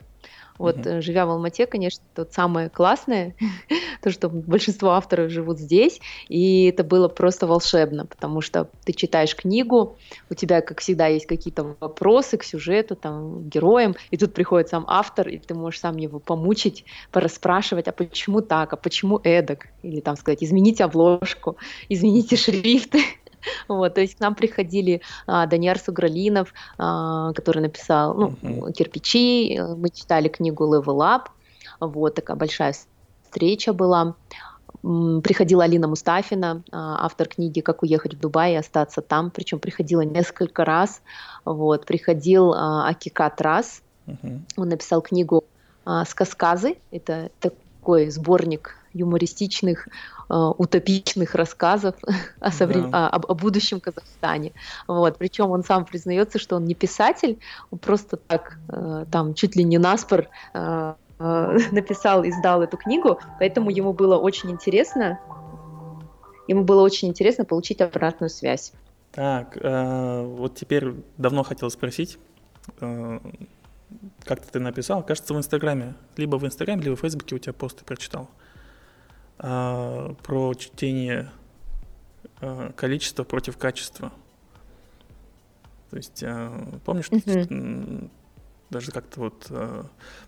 Вот, 0.58 0.76
mm-hmm. 0.76 1.00
живя 1.00 1.26
в 1.26 1.30
Алмате, 1.30 1.66
конечно, 1.66 2.02
это 2.14 2.28
самое 2.32 2.68
классное, 2.68 3.34
то, 4.02 4.10
что 4.10 4.28
большинство 4.28 4.90
авторов 4.90 5.30
живут 5.30 5.58
здесь, 5.58 6.00
и 6.28 6.66
это 6.66 6.84
было 6.84 7.08
просто 7.08 7.46
волшебно, 7.46 8.06
потому 8.06 8.40
что 8.40 8.68
ты 8.84 8.92
читаешь 8.92 9.34
книгу, 9.36 9.96
у 10.30 10.34
тебя, 10.34 10.60
как 10.60 10.80
всегда, 10.80 11.06
есть 11.06 11.26
какие-то 11.26 11.76
вопросы 11.80 12.36
к 12.36 12.44
сюжету, 12.44 12.96
там, 12.96 13.44
к 13.44 13.48
героям, 13.48 13.94
и 14.10 14.16
тут 14.16 14.34
приходит 14.34 14.68
сам 14.68 14.84
автор, 14.88 15.28
и 15.28 15.38
ты 15.38 15.54
можешь 15.54 15.80
сам 15.80 15.96
его 15.96 16.18
помучить, 16.18 16.84
порасспрашивать, 17.12 17.88
а 17.88 17.92
почему 17.92 18.40
так, 18.40 18.72
а 18.72 18.76
почему 18.76 19.20
эдак, 19.22 19.68
или 19.82 20.00
там 20.00 20.16
сказать, 20.16 20.42
измените 20.42 20.84
обложку, 20.84 21.56
измените 21.88 22.36
шрифты, 22.36 23.00
Вот, 23.68 23.94
то 23.94 24.00
есть 24.00 24.16
к 24.16 24.20
нам 24.20 24.34
приходили 24.34 25.02
а, 25.26 25.46
Даниар 25.46 25.78
Сугралинов, 25.78 26.52
а, 26.78 27.32
который 27.32 27.62
написал 27.62 28.14
ну, 28.14 28.34
uh-huh. 28.42 28.72
«Кирпичи», 28.72 29.56
э, 29.56 29.74
мы 29.74 29.90
читали 29.90 30.28
книгу 30.28 30.64
«Level 30.64 30.98
Up», 30.98 31.28
вот, 31.80 32.14
такая 32.14 32.36
большая 32.36 32.74
встреча 33.24 33.72
была. 33.72 34.14
Приходила 34.82 35.64
Алина 35.64 35.88
Мустафина, 35.88 36.62
а, 36.70 37.04
автор 37.04 37.28
книги 37.28 37.60
«Как 37.60 37.82
уехать 37.82 38.14
в 38.14 38.20
Дубай 38.20 38.52
и 38.52 38.56
остаться 38.56 39.02
там», 39.02 39.30
причем 39.30 39.58
приходила 39.58 40.02
несколько 40.02 40.64
раз. 40.64 41.02
Вот, 41.44 41.84
приходил 41.84 42.52
а, 42.52 42.88
Акикат 42.88 43.40
Раз, 43.40 43.82
uh-huh. 44.06 44.40
он 44.56 44.68
написал 44.68 45.02
книгу 45.02 45.44
а, 45.84 46.04
«Сказказы», 46.04 46.76
это 46.90 47.30
такой 47.40 48.10
сборник 48.10 48.76
юмористичных 48.92 49.88
утопичных 50.28 51.34
рассказов 51.34 51.94
о, 52.40 52.50
соврем... 52.50 52.90
да. 52.90 53.08
о, 53.08 53.16
о, 53.16 53.20
о 53.28 53.34
будущем 53.34 53.80
Казахстане. 53.80 54.52
Вот. 54.86 55.16
Причем 55.18 55.50
он 55.50 55.64
сам 55.64 55.84
признается, 55.84 56.38
что 56.38 56.56
он 56.56 56.64
не 56.64 56.74
писатель, 56.74 57.38
он 57.70 57.78
просто 57.78 58.16
так 58.16 58.58
э, 58.68 59.04
там 59.10 59.34
чуть 59.34 59.56
ли 59.56 59.64
не 59.64 59.78
наспор 59.78 60.28
э, 60.54 60.94
написал 61.72 62.24
и 62.24 62.30
сдал 62.30 62.62
эту 62.62 62.76
книгу, 62.76 63.18
поэтому 63.38 63.70
ему 63.70 63.92
было 63.92 64.16
очень 64.16 64.50
интересно, 64.50 65.18
ему 66.46 66.64
было 66.64 66.82
очень 66.82 67.08
интересно 67.08 67.44
получить 67.44 67.80
обратную 67.80 68.30
связь. 68.30 68.72
Так, 69.12 69.56
э, 69.60 70.22
вот 70.22 70.54
теперь 70.54 70.94
давно 71.16 71.42
хотел 71.42 71.70
спросить, 71.70 72.18
э, 72.80 73.18
как 74.24 74.46
ты 74.46 74.60
написал, 74.60 75.02
кажется, 75.02 75.34
в 75.34 75.38
Инстаграме, 75.38 75.94
либо 76.16 76.36
в 76.36 76.46
Инстаграме, 76.46 76.82
либо 76.82 76.96
в 76.96 77.00
Фейсбуке 77.00 77.34
у 77.34 77.38
тебя 77.38 77.52
посты 77.52 77.84
прочитал. 77.84 78.28
А, 79.40 80.14
про 80.22 80.54
чтение 80.54 81.30
а, 82.40 82.72
количества 82.72 83.24
против 83.24 83.56
качества. 83.56 84.12
То 85.90 85.96
есть, 85.96 86.22
а, 86.24 86.78
помнишь, 86.84 87.08
mm-hmm. 87.08 88.10
даже 88.70 88.90
как-то 88.90 89.20
вот 89.20 89.50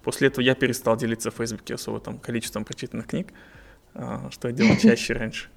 после 0.02 0.28
этого 0.28 0.44
я 0.44 0.54
перестал 0.54 0.96
делиться 0.96 1.30
в 1.30 1.34
Фейсбуке 1.34 1.74
особо 1.74 2.00
там 2.00 2.18
количеством 2.18 2.64
прочитанных 2.64 3.08
книг, 3.08 3.32
что 3.92 4.48
я 4.48 4.52
делал 4.52 4.76
чаще 4.80 5.14
раньше. 5.14 5.48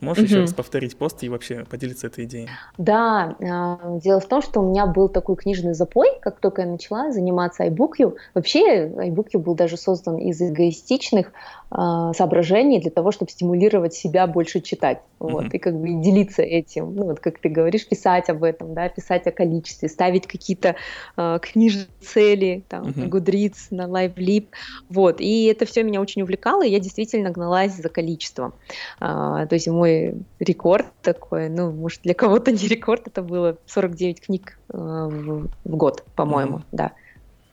Можешь 0.00 0.24
угу. 0.24 0.30
еще 0.30 0.40
раз 0.42 0.52
повторить 0.52 0.96
пост 0.96 1.24
и 1.24 1.28
вообще 1.28 1.64
поделиться 1.64 2.06
этой 2.06 2.24
идеей? 2.24 2.48
Да, 2.78 3.36
дело 3.40 4.20
в 4.20 4.28
том, 4.28 4.42
что 4.42 4.60
у 4.60 4.70
меня 4.70 4.86
был 4.86 5.08
такой 5.08 5.34
книжный 5.34 5.74
запой, 5.74 6.06
как 6.20 6.38
только 6.38 6.62
я 6.62 6.68
начала 6.68 7.10
заниматься 7.10 7.66
iBookU. 7.66 8.14
Вообще 8.34 8.86
iBookU 8.86 9.38
был 9.38 9.56
даже 9.56 9.76
создан 9.76 10.18
из 10.18 10.40
эгоистичных 10.40 11.32
соображений 11.70 12.80
для 12.80 12.90
того, 12.90 13.12
чтобы 13.12 13.30
стимулировать 13.30 13.94
себя 13.94 14.26
больше 14.26 14.60
читать, 14.60 15.00
вот, 15.20 15.44
mm-hmm. 15.44 15.56
и 15.56 15.58
как 15.58 15.80
бы 15.80 15.88
делиться 16.02 16.42
этим, 16.42 16.94
ну, 16.96 17.04
вот 17.04 17.20
как 17.20 17.38
ты 17.38 17.48
говоришь, 17.48 17.86
писать 17.86 18.28
об 18.28 18.42
этом, 18.42 18.74
да, 18.74 18.88
писать 18.88 19.26
о 19.28 19.30
количестве, 19.30 19.88
ставить 19.88 20.26
какие-то 20.26 20.74
э, 21.16 21.38
книжные 21.40 21.86
цели, 22.00 22.64
там, 22.68 22.86
mm-hmm. 22.86 22.98
на 22.98 23.04
Goodreads, 23.04 23.56
на 23.70 23.82
LiveLib, 23.86 24.48
вот, 24.88 25.20
и 25.20 25.44
это 25.44 25.64
все 25.64 25.84
меня 25.84 26.00
очень 26.00 26.22
увлекало, 26.22 26.66
и 26.66 26.70
я 26.70 26.80
действительно 26.80 27.30
гналась 27.30 27.76
за 27.76 27.88
количеством, 27.88 28.52
а, 28.98 29.46
то 29.46 29.54
есть 29.54 29.68
мой 29.68 30.14
рекорд 30.40 30.86
такой, 31.02 31.48
ну, 31.48 31.70
может, 31.70 32.02
для 32.02 32.14
кого-то 32.14 32.50
не 32.52 32.66
рекорд, 32.66 33.06
это 33.06 33.22
было 33.22 33.58
49 33.66 34.20
книг 34.20 34.58
э, 34.70 34.76
в, 34.76 35.48
в 35.64 35.76
год, 35.76 36.02
по-моему, 36.16 36.58
mm-hmm. 36.58 36.72
да, 36.72 36.92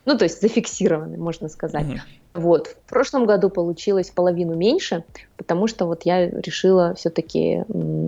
ну, 0.05 0.17
то 0.17 0.23
есть 0.23 0.41
зафиксированы, 0.41 1.17
можно 1.17 1.49
сказать. 1.49 1.85
Mm-hmm. 1.85 2.16
Вот. 2.33 2.67
В 2.85 2.89
прошлом 2.89 3.25
году 3.25 3.49
получилось 3.49 4.11
половину 4.11 4.55
меньше, 4.55 5.03
потому 5.37 5.67
что 5.67 5.85
вот 5.85 6.03
я 6.03 6.29
решила 6.29 6.93
все-таки, 6.93 7.63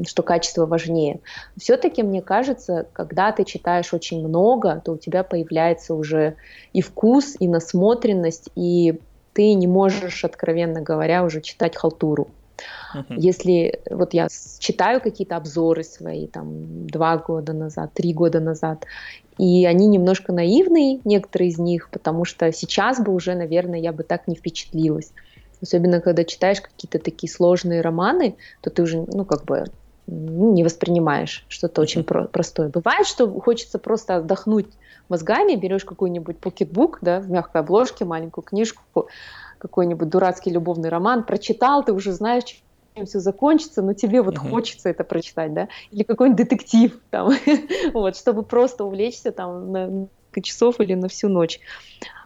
что 0.08 0.24
качество 0.24 0.66
важнее. 0.66 1.20
Все-таки 1.58 2.04
мне 2.04 2.22
кажется, 2.22 2.86
когда 2.94 3.32
ты 3.32 3.44
читаешь 3.44 3.94
очень 3.94 4.26
много, 4.26 4.82
то 4.86 4.94
у 4.94 4.98
тебя 4.98 5.24
появляется 5.24 5.96
уже 5.96 6.36
и 6.74 6.82
вкус, 6.82 7.36
и 7.40 7.48
насмотренность, 7.48 8.50
и 8.56 9.00
ты 9.34 9.54
не 9.54 9.68
можешь, 9.68 10.24
откровенно 10.24 10.82
говоря, 10.82 11.24
уже 11.24 11.42
читать 11.42 11.76
халтуру. 11.76 12.28
Uh-huh. 12.96 13.16
Если 13.18 13.82
вот 13.90 14.14
я 14.14 14.28
читаю 14.60 15.02
какие-то 15.02 15.36
обзоры 15.36 15.84
свои, 15.84 16.28
там, 16.28 16.88
два 16.88 17.18
года 17.18 17.54
назад, 17.54 17.94
три 17.94 18.14
года 18.14 18.40
назад, 18.40 18.86
и 19.38 19.66
они 19.66 19.88
немножко 19.88 20.34
наивные, 20.34 21.00
некоторые 21.06 21.50
из 21.50 21.60
них, 21.60 21.90
потому 21.92 22.26
что 22.26 22.52
сейчас 22.52 23.00
бы 23.00 23.14
уже, 23.14 23.36
наверное, 23.36 23.80
я 23.80 23.94
бы 23.94 24.04
так 24.04 24.28
не 24.28 24.36
впечатлилась. 24.36 25.12
Особенно, 25.62 26.02
когда 26.02 26.24
читаешь 26.24 26.62
какие-то 26.62 27.00
такие 27.00 27.32
сложные 27.32 27.82
романы, 27.82 28.36
то 28.62 28.70
ты 28.70 28.82
уже, 28.82 29.06
ну, 29.08 29.26
как 29.26 29.46
бы 29.46 29.66
ну, 30.08 30.54
не 30.54 30.64
воспринимаешь 30.64 31.46
что-то 31.48 31.82
очень 31.82 32.04
про- 32.04 32.26
простое. 32.26 32.70
Бывает, 32.70 33.06
что 33.06 33.32
хочется 33.40 33.78
просто 33.78 34.18
отдохнуть 34.18 34.68
мозгами, 35.08 35.56
берешь 35.56 35.86
какой-нибудь 35.86 36.40
покетбук, 36.40 37.00
да, 37.02 37.20
в 37.20 37.30
мягкой 37.30 37.62
обложке, 37.62 38.06
маленькую 38.06 38.44
книжку, 38.44 39.08
какой-нибудь 39.60 40.10
дурацкий 40.10 40.50
любовный 40.50 40.90
роман, 40.90 41.24
прочитал, 41.24 41.84
ты 41.84 41.94
уже 41.94 42.12
знаешь, 42.14 42.44
чем 42.96 43.06
все 43.06 43.20
закончится, 43.20 43.82
но 43.82 43.94
тебе 43.94 44.22
вот 44.22 44.36
uh-huh. 44.36 44.50
хочется 44.50 44.90
это 44.90 45.04
прочитать, 45.04 45.54
да, 45.54 45.68
или 45.92 46.04
какой-нибудь 46.04 46.38
детектив, 46.38 47.00
там, 47.12 47.32
вот, 47.94 48.18
чтобы 48.18 48.44
просто 48.44 48.84
увлечься 48.84 49.32
там 49.32 49.72
на 49.72 49.88
несколько 49.88 50.42
часов 50.42 50.80
или 50.80 50.94
на 50.96 51.08
всю 51.08 51.30
ночь, 51.30 51.60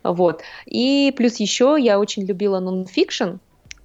вот. 0.04 0.42
И 0.66 1.14
плюс 1.16 1.38
еще 1.38 1.78
я 1.80 2.00
очень 2.00 2.24
любила 2.26 2.60
нонфикшн, 2.60 3.38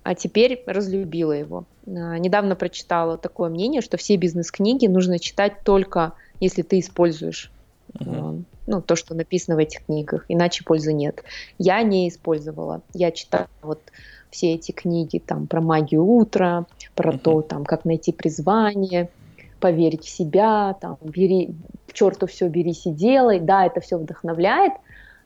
а 0.03 0.15
теперь 0.15 0.63
разлюбила 0.67 1.33
его. 1.33 1.65
А, 1.87 2.19
недавно 2.19 2.57
прочитала 2.57 3.19
такое 3.19 3.51
мнение, 3.51 3.81
что 3.81 3.97
все 3.97 4.17
бизнес-книги 4.17 4.87
нужно 4.87 5.19
читать 5.19 5.63
только 5.65 6.13
если 6.41 6.63
ты 6.63 6.79
используешь 6.79 7.51
uh-huh 7.95 8.45
ну, 8.69 8.83
то, 8.83 8.97
что 8.97 9.15
написано 9.15 9.57
в 9.57 9.61
этих 9.61 9.87
книгах, 9.87 10.27
иначе 10.29 10.63
пользы 10.63 10.93
нет. 10.93 11.25
Я 11.59 11.83
не 11.83 12.09
использовала. 12.09 12.83
Я 12.93 13.11
читала 13.11 13.49
вот 13.63 13.81
все 14.31 14.55
эти 14.55 14.73
книги 14.73 15.19
там 15.19 15.47
про 15.47 15.63
магию 15.63 16.05
утра, 16.05 16.67
про 16.95 17.13
uh-huh. 17.13 17.19
то, 17.19 17.43
там, 17.43 17.65
как 17.65 17.87
найти 17.87 18.13
призвание, 18.13 19.09
поверить 19.59 20.05
в 20.05 20.11
себя, 20.11 20.77
там, 20.81 20.99
бери, 21.01 21.55
к 21.89 21.95
черту 21.95 22.27
все 22.27 22.49
берись 22.49 22.87
и 22.87 22.91
делай. 22.91 23.41
Да, 23.41 23.65
это 23.65 23.81
все 23.81 23.97
вдохновляет, 23.97 24.75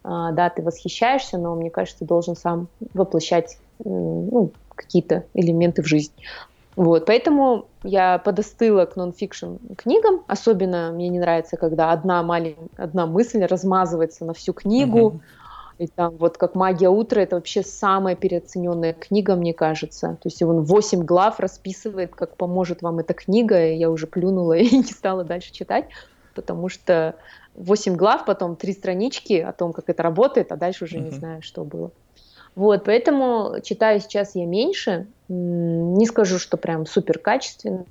а, 0.05 0.31
да, 0.31 0.49
ты 0.49 0.63
восхищаешься, 0.63 1.37
но 1.37 1.57
мне 1.57 1.71
кажется, 1.71 1.99
ты 1.99 2.05
должен 2.05 2.37
сам 2.37 2.69
воплощать 2.95 3.59
ну, 3.85 4.53
какие-то 4.75 5.25
элементы 5.35 5.83
в 5.83 5.87
жизнь. 5.87 6.13
Вот, 6.75 7.05
поэтому 7.05 7.67
я 7.83 8.19
подостыла 8.19 8.87
к 8.87 8.97
нон-фикшн 8.97 9.57
книгам. 9.77 10.23
Особенно 10.27 10.91
мне 10.93 11.09
не 11.09 11.19
нравится, 11.19 11.57
когда 11.57 11.93
одна 11.93 12.23
маленькая, 12.23 12.69
одна 12.77 13.07
мысль 13.07 13.45
размазывается 13.45 14.25
на 14.25 14.33
всю 14.33 14.53
книгу. 14.53 15.21
И 15.79 15.87
там 15.87 16.17
вот 16.17 16.39
как 16.39 16.55
«Магия 16.55 16.89
утра»— 16.89 17.21
это 17.23 17.37
вообще 17.37 17.63
самая 17.63 18.15
переоцененная 18.15 18.93
книга, 18.93 19.35
мне 19.35 19.53
кажется. 19.53 20.19
То 20.23 20.29
есть 20.29 20.43
он 20.43 20.63
8 20.63 21.03
глав 21.03 21.41
расписывает, 21.41 22.15
как 22.15 22.37
поможет 22.37 22.83
вам 22.83 23.01
эта 23.01 23.15
книга, 23.15 23.67
и 23.67 23.77
я 23.77 23.91
уже 23.91 24.07
плюнула 24.07 24.53
и 24.57 24.77
не 24.77 24.85
стала 24.85 25.25
дальше 25.25 25.53
читать, 25.53 25.89
потому 26.35 26.69
что 26.69 27.17
8 27.55 27.97
глав, 27.97 28.25
потом 28.25 28.57
3 28.57 28.73
странички 28.73 29.35
о 29.35 29.53
том, 29.53 29.73
как 29.73 29.89
это 29.89 30.03
работает, 30.03 30.53
а 30.53 30.57
дальше 30.57 30.85
уже 30.85 30.99
uh-huh. 30.99 31.05
не 31.05 31.11
знаю, 31.11 31.43
что 31.43 31.65
было. 31.65 31.91
Вот, 32.55 32.85
поэтому 32.85 33.57
читаю 33.63 34.01
сейчас 34.01 34.35
я 34.35 34.47
меньше, 34.47 35.07
не 35.29 36.05
скажу, 36.07 36.39
что 36.39 36.57
прям 36.57 36.87
супер 36.87 37.19
качественно, 37.19 37.87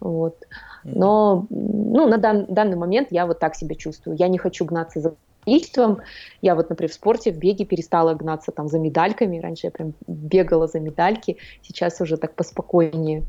вот. 0.00 0.36
Но 0.84 1.46
ну, 1.50 2.08
на 2.08 2.18
дан, 2.18 2.46
данный 2.48 2.76
момент 2.76 3.08
я 3.10 3.26
вот 3.26 3.38
так 3.38 3.54
себя 3.54 3.74
чувствую. 3.74 4.16
Я 4.16 4.28
не 4.28 4.38
хочу 4.38 4.64
гнаться 4.64 5.00
за 5.00 5.14
количеством. 5.44 6.00
Я 6.40 6.54
вот, 6.54 6.70
например, 6.70 6.90
в 6.90 6.94
спорте, 6.94 7.32
в 7.32 7.38
беге 7.38 7.64
перестала 7.64 8.14
гнаться 8.14 8.52
там 8.52 8.68
за 8.68 8.78
медальками. 8.78 9.40
Раньше 9.40 9.66
я 9.66 9.70
прям 9.70 9.92
бегала 10.06 10.66
за 10.66 10.80
медальки, 10.80 11.36
сейчас 11.62 12.00
уже 12.00 12.16
так 12.16 12.34
поспокойнее. 12.34 13.24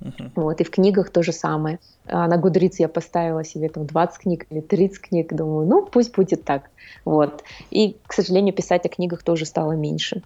Uh-huh. 0.00 0.30
Вот, 0.34 0.60
и 0.60 0.64
в 0.64 0.70
книгах 0.70 1.10
то 1.10 1.22
же 1.22 1.32
самое. 1.32 1.78
А 2.06 2.26
на 2.28 2.36
Гудриц 2.36 2.78
я 2.78 2.88
поставила 2.88 3.44
себе 3.44 3.68
там 3.68 3.86
20 3.86 4.18
книг 4.18 4.46
или 4.50 4.60
30 4.60 5.00
книг, 5.00 5.34
думаю, 5.34 5.66
ну, 5.66 5.86
пусть 5.86 6.14
будет 6.14 6.44
так. 6.44 6.70
Вот. 7.04 7.42
И, 7.70 7.96
к 8.06 8.12
сожалению, 8.12 8.54
писать 8.54 8.84
о 8.86 8.88
книгах 8.88 9.22
тоже 9.22 9.46
стало 9.46 9.72
меньше. 9.72 10.22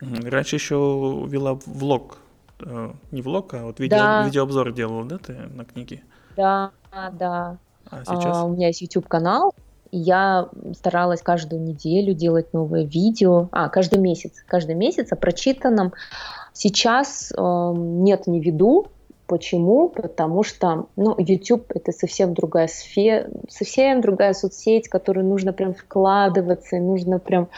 Раньше 0.00 0.56
еще 0.56 1.26
вела 1.28 1.58
влог, 1.66 2.18
э, 2.60 2.92
не 3.10 3.22
влог, 3.22 3.54
а 3.54 3.64
вот 3.64 3.80
видео, 3.80 3.98
да. 3.98 4.26
видеообзор 4.26 4.72
делала, 4.72 5.04
да, 5.04 5.18
ты 5.18 5.32
на 5.32 5.64
книги? 5.64 6.02
Да, 6.36 6.70
да. 7.12 7.58
А 7.90 8.04
сейчас? 8.04 8.36
А, 8.36 8.44
у 8.44 8.54
меня 8.54 8.68
есть 8.68 8.82
YouTube-канал, 8.82 9.54
я 9.92 10.48
старалась 10.74 11.20
каждую 11.20 11.62
неделю 11.62 12.14
делать 12.14 12.52
новое 12.54 12.84
видео, 12.84 13.48
а, 13.52 13.68
каждый 13.68 13.98
месяц, 13.98 14.42
каждый 14.46 14.74
месяц 14.74 15.12
о 15.12 15.16
прочитанном. 15.16 15.92
Сейчас 16.52 17.32
э, 17.36 17.72
нет, 17.76 18.26
не 18.26 18.40
веду, 18.40 18.88
Почему? 19.32 19.88
Потому 19.88 20.42
что 20.42 20.88
ну, 20.96 21.14
YouTube 21.16 21.64
это 21.74 21.90
совсем 21.92 22.34
другая 22.34 22.66
сфера, 22.66 23.30
совсем 23.48 24.02
другая 24.02 24.34
соцсеть, 24.34 24.88
в 24.88 24.90
которую 24.90 25.26
нужно 25.26 25.54
прям 25.54 25.72
вкладываться, 25.72 26.76
нужно 26.76 27.18
прям 27.18 27.44
э, 27.44 27.48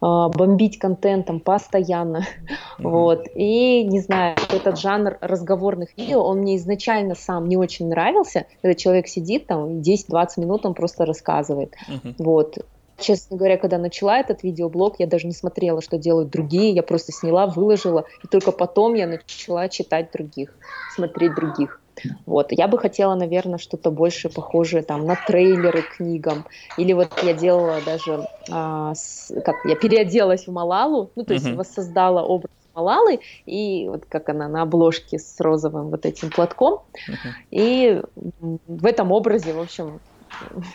бомбить 0.00 0.78
контентом 0.78 1.40
постоянно. 1.40 2.18
Mm-hmm. 2.18 2.88
Вот. 2.90 3.26
И 3.34 3.82
не 3.82 3.98
знаю, 3.98 4.36
этот 4.52 4.78
жанр 4.78 5.18
разговорных 5.20 5.96
видео, 5.96 6.22
он 6.22 6.42
мне 6.42 6.58
изначально 6.58 7.16
сам 7.16 7.48
не 7.48 7.56
очень 7.56 7.88
нравился, 7.88 8.46
когда 8.62 8.74
человек 8.74 9.08
сидит 9.08 9.48
там 9.48 9.80
10-20 9.80 10.28
минут, 10.36 10.64
он 10.64 10.74
просто 10.74 11.06
рассказывает. 11.06 11.74
Mm-hmm. 11.88 12.14
Вот. 12.18 12.58
Честно 12.98 13.36
говоря, 13.36 13.58
когда 13.58 13.78
начала 13.78 14.18
этот 14.18 14.42
видеоблог, 14.42 14.96
я 14.98 15.06
даже 15.06 15.26
не 15.26 15.34
смотрела, 15.34 15.82
что 15.82 15.98
делают 15.98 16.30
другие, 16.30 16.70
я 16.70 16.82
просто 16.82 17.12
сняла, 17.12 17.46
выложила, 17.46 18.04
и 18.22 18.26
только 18.26 18.52
потом 18.52 18.94
я 18.94 19.06
начала 19.06 19.68
читать 19.68 20.10
других, 20.12 20.54
смотреть 20.94 21.34
других. 21.34 21.80
Вот. 22.26 22.52
Я 22.52 22.68
бы 22.68 22.78
хотела, 22.78 23.14
наверное, 23.14 23.58
что-то 23.58 23.90
больше 23.90 24.28
похожее 24.28 24.82
там 24.82 25.06
на 25.06 25.16
трейлеры 25.16 25.82
к 25.82 25.96
книгам. 25.96 26.44
Или 26.76 26.92
вот 26.92 27.08
я 27.22 27.32
делала 27.32 27.80
даже, 27.84 28.26
а, 28.50 28.94
с, 28.94 29.32
как 29.44 29.56
я 29.64 29.76
переоделась 29.76 30.46
в 30.46 30.52
Малалу, 30.52 31.10
ну 31.16 31.24
то 31.24 31.34
есть 31.34 31.50
воссоздала 31.52 32.22
образ 32.22 32.50
Малалы, 32.74 33.20
и 33.46 33.88
вот 33.88 34.04
как 34.06 34.28
она 34.28 34.48
на 34.48 34.62
обложке 34.62 35.18
с 35.18 35.40
розовым 35.40 35.88
вот 35.88 36.04
этим 36.04 36.30
платком. 36.30 36.82
Uh-huh. 37.08 37.30
И 37.50 38.02
в 38.66 38.84
этом 38.84 39.12
образе, 39.12 39.54
в 39.54 39.60
общем, 39.60 40.00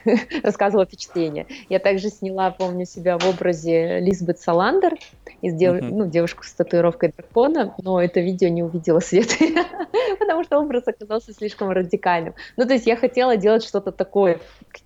рассказывала 0.44 0.86
впечатление. 0.86 1.48
Я 1.70 1.80
также 1.80 2.10
сняла, 2.10 2.52
помню 2.52 2.86
себя 2.86 3.18
в 3.18 3.28
образе 3.28 4.00
Лизбет 4.00 4.40
Саландер, 4.40 4.98
из 5.42 5.56
дев... 5.56 5.76
uh-huh. 5.76 5.90
ну, 5.92 6.08
девушку 6.08 6.44
с 6.44 6.52
татуировкой 6.54 7.14
дракона, 7.16 7.74
но 7.82 8.02
это 8.02 8.20
видео 8.20 8.50
не 8.50 8.64
увидело 8.64 9.00
свет, 9.00 9.30
потому 10.20 10.44
что 10.44 10.60
образ 10.60 10.88
оказался 10.88 11.34
слишком 11.34 11.70
радикальным. 11.72 12.36
Ну, 12.58 12.66
то 12.66 12.74
есть 12.74 12.86
я 12.86 12.96
хотела 12.96 13.38
делать 13.38 13.64
что-то 13.64 13.92
такое, 13.92 14.40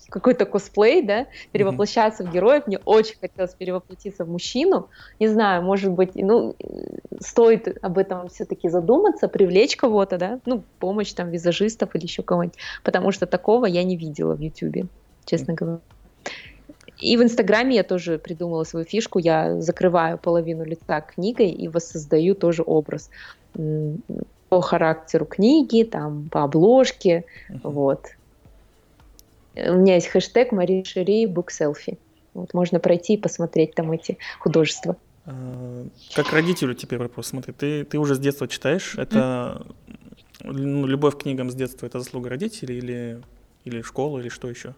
какой-то 0.10 0.46
косплей, 0.46 1.02
да, 1.02 1.28
перевоплощаться 1.52 2.24
uh-huh. 2.24 2.30
в 2.30 2.34
героев. 2.34 2.68
Мне 2.68 2.80
очень 2.86 3.18
хотелось 3.20 3.54
перевоплотиться 3.54 4.26
в 4.26 4.30
мужчину. 4.30 4.90
Не 5.20 5.28
знаю, 5.28 5.62
может 5.64 5.92
быть, 5.92 6.12
ну, 6.16 6.56
стоит 7.20 7.78
об 7.82 7.98
этом 7.98 8.30
все-таки 8.30 8.70
задуматься, 8.70 9.28
привлечь 9.28 9.76
кого-то, 9.76 10.18
да, 10.18 10.40
ну, 10.46 10.64
помощь 10.80 11.12
там 11.14 11.30
визажистов 11.30 11.96
или 11.96 12.04
еще 12.04 12.24
кого-нибудь, 12.24 12.58
потому 12.84 13.12
что 13.12 13.26
такого 13.26 13.66
я 13.66 13.84
не 13.84 13.98
видела 13.98 14.36
в 14.36 14.40
YouTube, 14.40 14.65
честно 15.26 15.54
говоря. 15.54 15.80
И 17.00 17.18
в 17.18 17.24
Инстаграме 17.24 17.76
я 17.76 17.84
тоже 17.84 18.18
придумала 18.18 18.64
свою 18.64 18.86
фишку. 18.86 19.20
Я 19.20 19.62
закрываю 19.62 20.18
половину 20.18 20.64
лица 20.64 21.02
книгой 21.02 21.50
и 21.50 21.68
воссоздаю 21.68 22.36
тоже 22.36 22.64
образ 22.66 23.10
по 24.50 24.62
характеру 24.62 25.26
книги, 25.26 25.84
там, 25.84 26.30
по 26.30 26.44
обложке, 26.44 27.26
uh-huh. 27.50 27.60
вот. 27.64 28.08
У 29.56 29.74
меня 29.74 29.96
есть 29.96 30.08
хэштег 30.08 30.52
Мари 30.52 30.84
Book 31.26 31.48
Selfie. 31.48 31.98
Вот, 32.34 32.54
можно 32.54 32.80
пройти 32.80 33.14
и 33.14 33.18
посмотреть 33.18 33.76
там 33.76 33.92
эти 33.94 34.18
художества. 34.40 34.98
А, 35.26 35.86
как 36.14 36.32
родителю 36.34 36.74
теперь 36.74 37.00
вопрос. 37.00 37.28
Смотри, 37.28 37.54
ты, 37.54 37.86
ты 37.86 37.98
уже 37.98 38.16
с 38.16 38.20
детства 38.20 38.48
читаешь. 38.48 38.96
Это 38.98 39.66
ну, 40.44 40.86
любовь 40.86 41.16
к 41.16 41.24
книгам 41.24 41.50
с 41.50 41.56
детства 41.56 41.86
это 41.86 42.00
заслуга 42.00 42.30
родителей 42.30 42.78
или, 42.78 43.22
или 43.66 43.82
школы, 43.82 44.22
или 44.22 44.30
что 44.30 44.50
еще? 44.50 44.74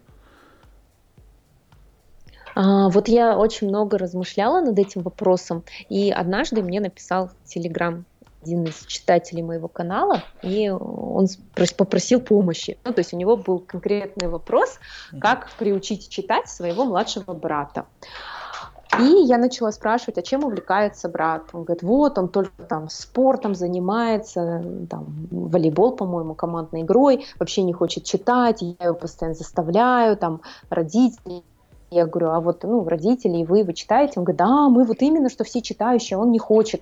А, 2.56 2.89
вот 2.89 3.08
я 3.08 3.38
очень 3.38 3.67
много 3.67 4.00
размышляла 4.00 4.62
над 4.62 4.80
этим 4.80 5.04
вопросом, 5.04 5.63
и 5.89 6.10
однажды 6.10 6.63
мне 6.63 6.80
написал 6.80 7.30
Телеграм 7.45 8.06
один 8.41 8.63
из 8.63 8.86
читателей 8.86 9.43
моего 9.43 9.67
канала, 9.67 10.23
и 10.41 10.69
он 10.69 11.28
попросил 11.78 12.21
помощи. 12.21 12.78
Ну, 12.86 12.93
то 12.93 13.00
есть 13.00 13.13
у 13.13 13.17
него 13.17 13.36
был 13.36 13.60
конкретный 13.60 14.30
вопрос, 14.30 14.80
как 15.19 15.52
приучить 15.60 16.10
читать 16.10 16.47
своего 16.47 16.86
младшего 16.86 17.34
брата. 17.34 17.86
И 19.00 19.04
я 19.04 19.38
начала 19.38 19.71
спрашивать, 19.71 20.17
а 20.17 20.21
чем 20.21 20.43
увлекается 20.43 21.10
брат? 21.10 21.43
Он 21.54 21.63
говорит, 21.63 21.84
вот, 21.84 22.17
он 22.17 22.30
только 22.30 22.63
там 22.63 22.89
спортом 22.89 23.54
занимается, 23.54 24.63
там, 24.89 25.06
волейбол, 25.30 25.95
по-моему, 25.95 26.36
командной 26.36 26.82
игрой, 26.82 27.26
вообще 27.39 27.63
не 27.63 27.73
хочет 27.73 28.06
читать, 28.06 28.62
я 28.62 28.76
его 28.80 28.95
постоянно 28.95 29.36
заставляю, 29.36 30.17
там, 30.17 30.41
родители 30.69 31.43
я 31.89 32.06
говорю, 32.06 32.32
а 32.32 32.41
вот, 32.41 32.63
ну, 32.63 32.86
родители, 32.88 33.45
вы, 33.45 33.63
вы 33.63 33.73
читаете? 33.73 34.13
Он 34.17 34.26
говорит, 34.26 34.39
да, 34.39 34.67
мы 34.67 34.84
вот 34.84 35.02
именно, 35.02 35.30
что 35.30 35.43
все 35.43 35.62
читающие, 35.62 36.19
он 36.19 36.32
не 36.32 36.39
хочет. 36.39 36.82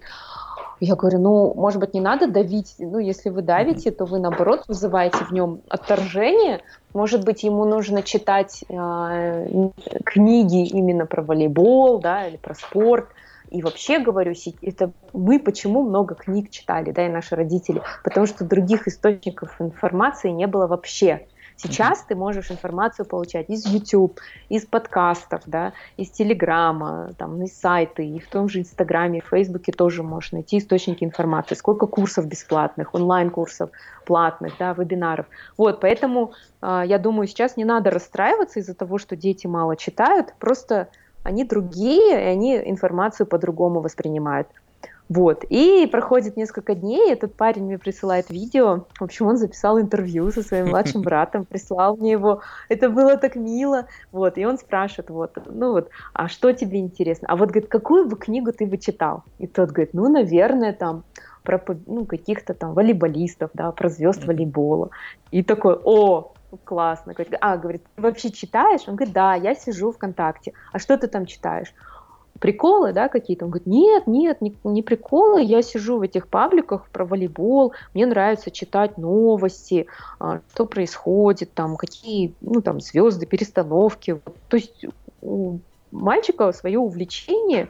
Я 0.79 0.95
говорю, 0.95 1.19
ну, 1.19 1.53
может 1.55 1.79
быть, 1.79 1.93
не 1.93 2.01
надо 2.01 2.27
давить, 2.27 2.75
ну, 2.79 2.99
если 2.99 3.29
вы 3.29 3.41
давите, 3.41 3.91
то 3.91 4.05
вы, 4.05 4.19
наоборот, 4.19 4.65
вызываете 4.67 5.19
в 5.23 5.31
нем 5.31 5.61
отторжение, 5.69 6.61
может 6.93 7.23
быть, 7.23 7.43
ему 7.43 7.65
нужно 7.65 8.03
читать 8.03 8.63
э, 8.67 9.69
книги 10.05 10.65
именно 10.67 11.05
про 11.05 11.21
волейбол, 11.21 11.99
да, 11.99 12.27
или 12.27 12.37
про 12.37 12.55
спорт, 12.55 13.07
и 13.51 13.61
вообще, 13.61 13.99
говорю, 13.99 14.33
это 14.61 14.91
мы 15.13 15.39
почему 15.39 15.83
много 15.83 16.15
книг 16.15 16.49
читали, 16.49 16.91
да, 16.91 17.05
и 17.05 17.09
наши 17.09 17.35
родители, 17.35 17.81
потому 18.03 18.25
что 18.25 18.43
других 18.43 18.87
источников 18.87 19.61
информации 19.61 20.29
не 20.29 20.47
было 20.47 20.67
вообще. 20.67 21.27
Сейчас 21.57 22.03
ты 22.03 22.15
можешь 22.15 22.51
информацию 22.51 23.05
получать 23.05 23.49
из 23.49 23.65
YouTube, 23.65 24.19
из 24.49 24.65
подкастов, 24.65 25.41
да, 25.45 25.73
из 25.95 26.09
Телеграма, 26.09 27.11
там, 27.17 27.41
из 27.43 27.57
сайта, 27.57 28.01
и 28.01 28.19
в 28.19 28.27
том 28.27 28.49
же 28.49 28.59
Инстаграме, 28.59 29.21
в 29.21 29.29
Фейсбуке 29.29 29.71
тоже 29.71 30.03
можешь 30.03 30.33
найти 30.33 30.57
источники 30.57 31.03
информации. 31.03 31.55
Сколько 31.55 31.87
курсов 31.87 32.27
бесплатных, 32.27 32.93
онлайн-курсов 32.93 33.69
платных, 34.05 34.53
да, 34.59 34.73
вебинаров. 34.73 35.27
Вот, 35.57 35.79
поэтому 35.79 36.33
э, 36.61 36.83
я 36.85 36.99
думаю, 36.99 37.27
сейчас 37.27 37.57
не 37.57 37.65
надо 37.65 37.89
расстраиваться 37.89 38.59
из-за 38.59 38.75
того, 38.75 38.97
что 38.97 39.15
дети 39.15 39.47
мало 39.47 39.77
читают, 39.77 40.33
просто 40.39 40.89
они 41.23 41.43
другие, 41.43 42.21
и 42.21 42.25
они 42.25 42.55
информацию 42.55 43.25
по-другому 43.25 43.79
воспринимают. 43.79 44.47
Вот. 45.07 45.43
И 45.49 45.87
проходит 45.91 46.35
несколько 46.35 46.73
дней, 46.73 47.11
этот 47.11 47.35
парень 47.35 47.65
мне 47.65 47.77
присылает 47.77 48.29
видео. 48.29 48.85
В 48.99 49.03
общем, 49.03 49.27
он 49.27 49.37
записал 49.37 49.79
интервью 49.79 50.31
со 50.31 50.41
своим 50.41 50.69
младшим 50.69 51.01
братом, 51.03 51.45
прислал 51.45 51.95
мне 51.95 52.11
его. 52.11 52.41
Это 52.69 52.89
было 52.89 53.17
так 53.17 53.35
мило. 53.35 53.85
Вот. 54.11 54.37
И 54.37 54.45
он 54.45 54.57
спрашивает, 54.57 55.09
вот, 55.09 55.37
ну 55.45 55.73
вот, 55.73 55.89
а 56.13 56.27
что 56.27 56.51
тебе 56.53 56.79
интересно? 56.79 57.27
А 57.29 57.35
вот, 57.35 57.49
говорит, 57.49 57.69
какую 57.69 58.07
бы 58.07 58.17
книгу 58.17 58.51
ты 58.51 58.65
бы 58.65 58.77
читал? 58.77 59.23
И 59.37 59.47
тот 59.47 59.69
говорит, 59.69 59.93
ну, 59.93 60.09
наверное, 60.09 60.73
там, 60.73 61.03
про 61.43 61.63
ну, 61.85 62.05
каких-то 62.05 62.53
там 62.55 62.73
волейболистов, 62.73 63.51
да, 63.53 63.71
про 63.71 63.89
звезд 63.89 64.25
волейбола. 64.25 64.89
И 65.29 65.43
такой, 65.43 65.79
о, 65.83 66.33
классно. 66.63 67.13
А, 67.41 67.57
говорит, 67.57 67.83
ты 67.95 68.01
вообще 68.01 68.31
читаешь? 68.31 68.81
Он 68.87 68.95
говорит, 68.95 69.13
да, 69.13 69.35
я 69.35 69.53
сижу 69.55 69.91
ВКонтакте. 69.91 70.53
А 70.73 70.79
что 70.79 70.97
ты 70.97 71.07
там 71.07 71.25
читаешь? 71.25 71.73
Приколы, 72.39 72.93
да, 72.93 73.07
какие-то. 73.07 73.45
Он 73.45 73.51
говорит, 73.51 73.67
нет, 73.67 74.07
нет, 74.07 74.41
не, 74.41 74.55
не 74.63 74.81
приколы, 74.81 75.41
я 75.41 75.61
сижу 75.61 75.97
в 75.97 76.01
этих 76.01 76.27
пабликах 76.27 76.89
про 76.89 77.05
волейбол, 77.05 77.73
мне 77.93 78.05
нравится 78.05 78.51
читать 78.51 78.97
новости, 78.97 79.87
а, 80.19 80.41
что 80.53 80.65
происходит, 80.65 81.53
там, 81.53 81.77
какие, 81.77 82.35
ну, 82.41 82.61
там, 82.61 82.81
звезды, 82.81 83.25
перестановки. 83.25 84.21
То 84.49 84.57
есть 84.57 84.85
у 85.21 85.59
мальчика 85.91 86.51
свое 86.51 86.79
увлечение, 86.79 87.69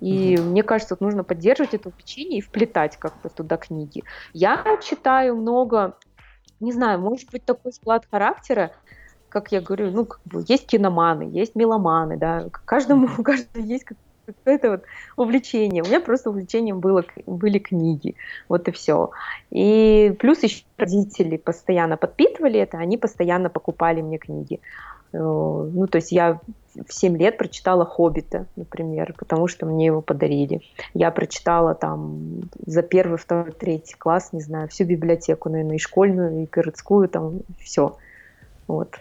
и 0.00 0.34
mm 0.34 0.42
мне 0.42 0.62
кажется, 0.62 0.94
вот 0.94 1.00
нужно 1.00 1.22
поддерживать 1.22 1.74
это 1.74 1.88
увлечение 1.88 2.38
и 2.38 2.42
вплетать 2.42 2.96
как-то 2.96 3.28
туда 3.28 3.56
книги. 3.56 4.02
Я 4.32 4.78
читаю 4.82 5.36
много, 5.36 5.96
не 6.60 6.72
знаю, 6.72 6.98
может 7.00 7.30
быть 7.30 7.44
такой 7.44 7.72
склад 7.72 8.06
характера, 8.10 8.72
как 9.32 9.50
я 9.50 9.62
говорю, 9.62 9.90
ну, 9.90 10.04
как 10.04 10.20
бы 10.24 10.44
есть 10.46 10.66
киноманы, 10.66 11.22
есть 11.22 11.54
меломаны, 11.54 12.18
да, 12.18 12.48
каждому, 12.66 13.08
у 13.18 13.22
каждого 13.22 13.64
есть 13.64 13.86
какое-то 14.26 14.70
вот 14.70 14.82
увлечение. 15.16 15.82
У 15.82 15.86
меня 15.86 16.00
просто 16.00 16.30
увлечением 16.30 16.80
было, 16.80 17.04
были 17.26 17.58
книги, 17.58 18.14
вот 18.48 18.68
и 18.68 18.72
все. 18.72 19.10
И 19.50 20.14
плюс 20.18 20.42
еще 20.42 20.64
родители 20.76 21.38
постоянно 21.38 21.96
подпитывали 21.96 22.60
это, 22.60 22.76
они 22.76 22.98
постоянно 22.98 23.48
покупали 23.48 24.02
мне 24.02 24.18
книги. 24.18 24.60
Э, 25.12 25.18
ну, 25.18 25.86
то 25.86 25.96
есть 25.96 26.12
я 26.12 26.38
в 26.74 26.92
7 26.92 27.16
лет 27.16 27.38
прочитала 27.38 27.86
«Хоббита», 27.86 28.46
например, 28.56 29.14
потому 29.18 29.48
что 29.48 29.66
мне 29.66 29.86
его 29.86 30.02
подарили. 30.02 30.60
Я 30.92 31.10
прочитала 31.10 31.74
там 31.74 32.42
за 32.66 32.82
первый, 32.82 33.16
второй, 33.16 33.52
третий 33.52 33.96
класс, 33.96 34.32
не 34.32 34.40
знаю, 34.40 34.68
всю 34.68 34.84
библиотеку, 34.84 35.48
наверное, 35.48 35.76
и 35.76 35.80
школьную, 35.80 36.42
и 36.42 36.48
городскую, 36.50 37.08
там 37.08 37.40
все. 37.58 37.96
Вот. 38.66 38.98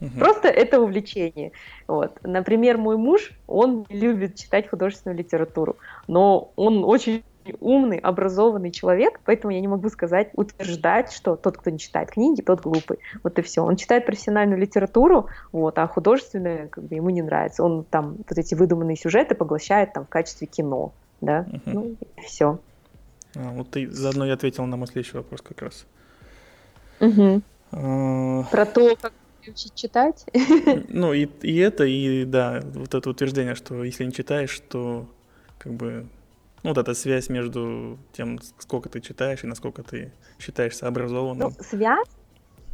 Угу. 0.00 0.18
Просто 0.18 0.48
это 0.48 0.80
увлечение. 0.80 1.52
Вот. 1.86 2.18
Например, 2.22 2.76
мой 2.78 2.96
муж, 2.96 3.32
он 3.46 3.86
любит 3.88 4.36
читать 4.36 4.68
художественную 4.68 5.18
литературу, 5.18 5.76
но 6.06 6.52
он 6.56 6.84
очень 6.84 7.22
умный, 7.60 7.98
образованный 7.98 8.70
человек, 8.70 9.20
поэтому 9.24 9.52
я 9.52 9.60
не 9.60 9.68
могу 9.68 9.88
сказать, 9.90 10.30
утверждать, 10.34 11.12
что 11.12 11.36
тот, 11.36 11.58
кто 11.58 11.70
не 11.70 11.78
читает 11.78 12.10
книги, 12.10 12.40
тот 12.40 12.62
глупый. 12.62 12.98
Вот 13.22 13.38
и 13.38 13.42
все. 13.42 13.62
Он 13.62 13.76
читает 13.76 14.06
профессиональную 14.06 14.58
литературу, 14.58 15.28
вот, 15.52 15.78
а 15.78 15.86
художественную 15.86 16.68
как 16.68 16.84
бы, 16.84 16.94
ему 16.94 17.10
не 17.10 17.22
нравится. 17.22 17.62
Он 17.62 17.84
там 17.84 18.16
вот 18.28 18.38
эти 18.38 18.54
выдуманные 18.54 18.96
сюжеты 18.96 19.34
поглощает 19.34 19.92
там 19.92 20.06
в 20.06 20.08
качестве 20.08 20.46
кино, 20.46 20.92
да, 21.20 21.46
угу. 21.52 21.60
ну 21.66 21.96
и 22.16 22.20
все. 22.22 22.58
А, 23.36 23.50
вот 23.50 23.70
ты 23.70 23.90
заодно 23.90 24.26
и 24.26 24.30
ответил 24.30 24.64
на 24.66 24.76
мой 24.76 24.86
следующий 24.86 25.16
вопрос 25.16 25.42
как 25.42 25.60
раз. 25.62 25.86
Угу. 27.00 27.42
А, 27.76 28.44
Про 28.50 28.66
то, 28.66 28.96
как 28.96 29.12
учить 29.46 29.74
читать. 29.74 30.24
Ну, 30.88 31.12
и, 31.12 31.26
и 31.42 31.58
это, 31.58 31.84
и 31.84 32.24
да, 32.24 32.62
вот 32.74 32.94
это 32.94 33.10
утверждение, 33.10 33.54
что 33.54 33.84
если 33.84 34.04
не 34.04 34.12
читаешь, 34.12 34.60
то 34.68 35.06
как 35.58 35.72
бы 35.72 36.06
ну, 36.62 36.70
вот 36.70 36.78
эта 36.78 36.94
связь 36.94 37.28
между 37.28 37.98
тем, 38.12 38.38
сколько 38.58 38.88
ты 38.88 39.00
читаешь 39.00 39.44
и 39.44 39.46
насколько 39.46 39.82
ты 39.82 40.12
считаешься 40.38 40.88
образованным. 40.88 41.54
Ну, 41.56 41.64
связь, 41.64 42.08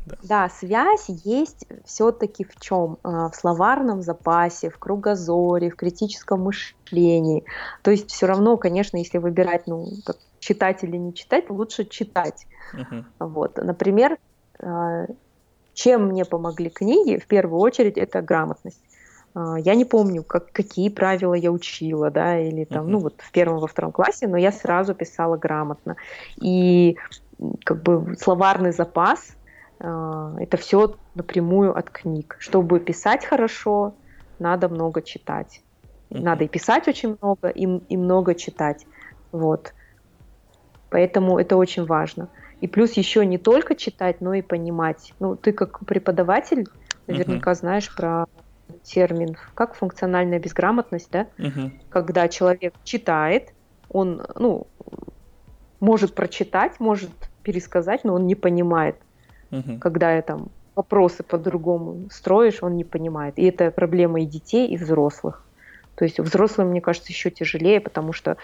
да. 0.06 0.16
да, 0.22 0.48
связь 0.48 1.06
есть 1.24 1.66
все-таки 1.84 2.44
в 2.44 2.58
чем? 2.60 2.98
А, 3.02 3.28
в 3.30 3.34
словарном 3.34 4.02
запасе, 4.02 4.70
в 4.70 4.78
кругозоре, 4.78 5.70
в 5.70 5.76
критическом 5.76 6.42
мышлении. 6.42 7.44
То 7.82 7.90
есть 7.90 8.10
все 8.10 8.26
равно, 8.26 8.56
конечно, 8.56 8.96
если 8.96 9.18
выбирать, 9.18 9.66
ну, 9.66 9.88
как 10.04 10.18
читать 10.38 10.84
или 10.84 10.96
не 10.96 11.12
читать, 11.12 11.50
лучше 11.50 11.84
читать. 11.84 12.46
Uh-huh. 12.72 13.04
Вот, 13.18 13.56
например, 13.56 14.18
чем 15.74 16.08
мне 16.08 16.24
помогли 16.24 16.68
книги, 16.68 17.18
в 17.18 17.26
первую 17.26 17.60
очередь, 17.60 17.96
это 17.96 18.20
грамотность. 18.20 18.80
А, 19.34 19.58
я 19.58 19.74
не 19.74 19.84
помню, 19.84 20.22
как, 20.22 20.52
какие 20.52 20.88
правила 20.88 21.34
я 21.34 21.50
учила, 21.50 22.10
да, 22.10 22.38
или 22.38 22.64
там, 22.64 22.86
uh-huh. 22.86 22.90
ну 22.90 22.98
вот 22.98 23.14
в 23.18 23.30
первом, 23.30 23.58
во 23.58 23.66
втором 23.66 23.92
классе, 23.92 24.26
но 24.26 24.36
я 24.36 24.52
сразу 24.52 24.94
писала 24.94 25.36
грамотно. 25.36 25.96
И 26.40 26.96
как 27.64 27.82
бы 27.82 28.16
словарный 28.18 28.72
запас 28.72 29.36
а, 29.78 30.34
это 30.38 30.56
все 30.56 30.96
напрямую 31.14 31.76
от 31.76 31.90
книг. 31.90 32.36
Чтобы 32.38 32.80
писать 32.80 33.24
хорошо, 33.24 33.94
надо 34.38 34.68
много 34.68 35.02
читать. 35.02 35.62
Uh-huh. 36.10 36.20
Надо 36.22 36.44
и 36.44 36.48
писать 36.48 36.88
очень 36.88 37.16
много, 37.20 37.48
и, 37.48 37.62
и 37.64 37.96
много 37.96 38.34
читать. 38.34 38.86
Вот. 39.32 39.72
Поэтому 40.90 41.38
это 41.38 41.56
очень 41.56 41.86
важно. 41.86 42.28
И 42.60 42.66
плюс 42.66 42.92
еще 42.92 43.24
не 43.24 43.38
только 43.38 43.74
читать, 43.74 44.20
но 44.20 44.34
и 44.34 44.42
понимать. 44.42 45.14
Ну, 45.18 45.36
ты 45.36 45.52
как 45.52 45.84
преподаватель 45.86 46.68
наверняка 47.06 47.52
uh-huh. 47.52 47.56
знаешь 47.56 47.94
про 47.94 48.26
термин, 48.82 49.36
как 49.54 49.74
функциональная 49.74 50.38
безграмотность, 50.38 51.10
да? 51.10 51.26
Uh-huh. 51.38 51.70
Когда 51.88 52.28
человек 52.28 52.74
читает, 52.84 53.52
он, 53.88 54.22
ну, 54.36 54.66
может 55.80 56.14
прочитать, 56.14 56.78
может 56.78 57.10
пересказать, 57.42 58.04
но 58.04 58.14
он 58.14 58.26
не 58.26 58.34
понимает. 58.34 58.96
Uh-huh. 59.50 59.78
Когда 59.78 60.14
я 60.14 60.22
там 60.22 60.50
вопросы 60.76 61.22
по-другому 61.22 62.08
строишь, 62.10 62.62
он 62.62 62.76
не 62.76 62.84
понимает. 62.84 63.38
И 63.38 63.44
это 63.44 63.70
проблема 63.70 64.20
и 64.20 64.26
детей, 64.26 64.68
и 64.68 64.76
взрослых. 64.76 65.44
То 65.96 66.04
есть 66.04 66.20
взрослым, 66.20 66.68
мне 66.68 66.80
кажется, 66.80 67.12
еще 67.12 67.30
тяжелее, 67.30 67.80
потому 67.80 68.12
что 68.12 68.36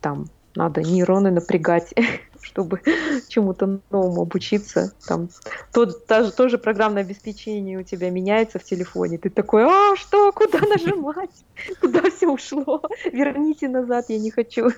там 0.00 0.26
надо 0.54 0.82
нейроны 0.82 1.30
напрягать, 1.30 1.94
чтобы 2.42 2.80
чему-то 3.28 3.80
новому 3.90 4.22
обучиться. 4.22 4.92
Там 5.06 5.28
тот, 5.72 6.06
та, 6.06 6.30
тоже 6.30 6.58
программное 6.58 7.02
обеспечение 7.02 7.78
у 7.78 7.82
тебя 7.82 8.10
меняется 8.10 8.58
в 8.58 8.64
телефоне. 8.64 9.18
Ты 9.18 9.30
такой, 9.30 9.64
а 9.64 9.96
что, 9.96 10.32
куда 10.32 10.58
нажимать? 10.68 11.44
Куда 11.80 12.10
все 12.10 12.28
ушло? 12.28 12.82
Верните 13.12 13.68
назад, 13.68 14.06
я 14.08 14.18
не 14.18 14.30
хочу. 14.30 14.70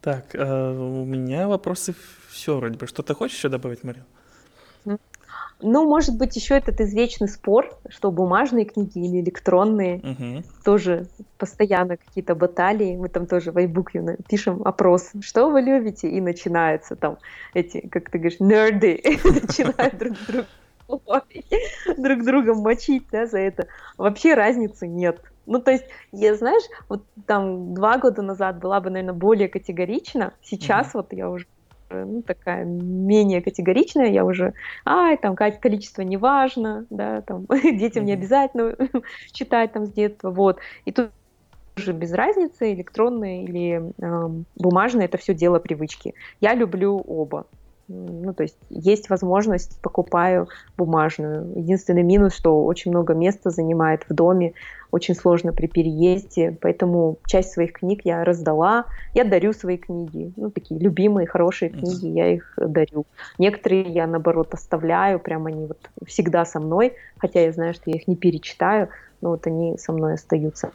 Так, 0.00 0.34
э, 0.34 0.72
у 0.76 1.04
меня 1.04 1.48
вопросы 1.48 1.94
все 2.28 2.56
вроде 2.56 2.76
бы. 2.76 2.86
Что 2.86 3.02
ты 3.02 3.14
хочешь 3.14 3.36
еще 3.36 3.48
добавить, 3.48 3.84
Мария? 3.84 4.04
Ну, 5.60 5.88
может 5.88 6.16
быть, 6.18 6.36
еще 6.36 6.56
этот 6.56 6.80
извечный 6.80 7.28
спор, 7.28 7.74
что 7.88 8.10
бумажные 8.10 8.64
книги 8.64 8.98
или 8.98 9.20
электронные, 9.22 9.96
угу. 9.96 10.42
тоже 10.64 11.06
постоянно 11.38 11.96
какие-то 11.96 12.34
баталии. 12.34 12.96
Мы 12.96 13.08
там 13.08 13.26
тоже 13.26 13.52
в 13.52 13.56
iBook 13.56 14.22
пишем 14.28 14.62
опрос, 14.64 15.12
что 15.20 15.48
вы 15.48 15.62
любите, 15.62 16.08
и 16.08 16.20
начинаются 16.20 16.96
там 16.96 17.18
эти, 17.54 17.86
как 17.86 18.10
ты 18.10 18.18
говоришь, 18.18 18.40
нерды, 18.40 19.00
начинают 19.24 19.96
друг 19.96 20.16
друга 20.26 20.46
друг 21.96 22.24
друга 22.24 22.54
мочить, 22.54 23.06
да, 23.10 23.26
за 23.26 23.38
это. 23.38 23.66
Вообще 23.96 24.34
разницы 24.34 24.86
нет. 24.86 25.20
Ну, 25.46 25.60
то 25.60 25.70
есть, 25.70 25.84
я, 26.12 26.34
знаешь, 26.34 26.64
вот 26.88 27.04
там 27.26 27.74
два 27.74 27.98
года 27.98 28.22
назад 28.22 28.58
была 28.58 28.80
бы, 28.80 28.90
наверное, 28.90 29.14
более 29.14 29.48
категорична. 29.48 30.32
Сейчас 30.42 30.88
mm-hmm. 30.88 30.94
вот 30.94 31.12
я 31.12 31.28
уже 31.28 31.46
ну, 31.90 32.22
такая 32.22 32.64
менее 32.64 33.40
категоричная, 33.40 34.10
я 34.10 34.24
уже, 34.24 34.54
ай, 34.84 35.16
там 35.16 35.36
количество 35.36 36.02
не 36.02 36.16
важно, 36.16 36.86
да, 36.90 37.22
там 37.22 37.46
детям 37.62 38.04
не 38.04 38.12
обязательно 38.12 38.76
читать 39.32 39.72
там 39.72 39.86
с 39.86 39.90
детства, 39.90 40.30
вот. 40.30 40.58
И 40.84 40.92
тут 40.92 41.10
без 41.76 42.12
разницы, 42.12 42.72
электронные 42.72 43.44
или 43.44 43.92
э, 43.98 44.42
бумажные, 44.56 45.06
это 45.06 45.18
все 45.18 45.34
дело 45.34 45.58
привычки. 45.58 46.14
Я 46.40 46.54
люблю 46.54 46.98
оба. 46.98 47.46
Ну, 47.86 48.32
то 48.32 48.42
есть 48.42 48.56
есть 48.70 49.10
возможность, 49.10 49.78
покупаю 49.82 50.48
бумажную. 50.76 51.52
Единственный 51.58 52.02
минус, 52.02 52.34
что 52.34 52.64
очень 52.64 52.90
много 52.90 53.12
места 53.12 53.50
занимает 53.50 54.04
в 54.08 54.14
доме, 54.14 54.54
очень 54.90 55.14
сложно 55.14 55.52
при 55.52 55.66
переезде, 55.66 56.56
поэтому 56.60 57.18
часть 57.26 57.52
своих 57.52 57.74
книг 57.74 58.00
я 58.04 58.24
раздала. 58.24 58.86
Я 59.12 59.24
дарю 59.24 59.52
свои 59.52 59.76
книги, 59.76 60.32
ну, 60.36 60.50
такие 60.50 60.80
любимые, 60.80 61.26
хорошие 61.26 61.70
книги, 61.70 62.06
я 62.06 62.32
их 62.32 62.54
дарю. 62.56 63.04
Некоторые 63.38 63.82
я, 63.82 64.06
наоборот, 64.06 64.54
оставляю, 64.54 65.18
прям 65.18 65.46
они 65.46 65.66
вот 65.66 65.90
всегда 66.06 66.46
со 66.46 66.60
мной, 66.60 66.94
хотя 67.18 67.40
я 67.40 67.52
знаю, 67.52 67.74
что 67.74 67.90
я 67.90 67.96
их 67.96 68.08
не 68.08 68.16
перечитаю, 68.16 68.88
но 69.20 69.30
вот 69.30 69.46
они 69.46 69.76
со 69.76 69.92
мной 69.92 70.14
остаются. 70.14 70.70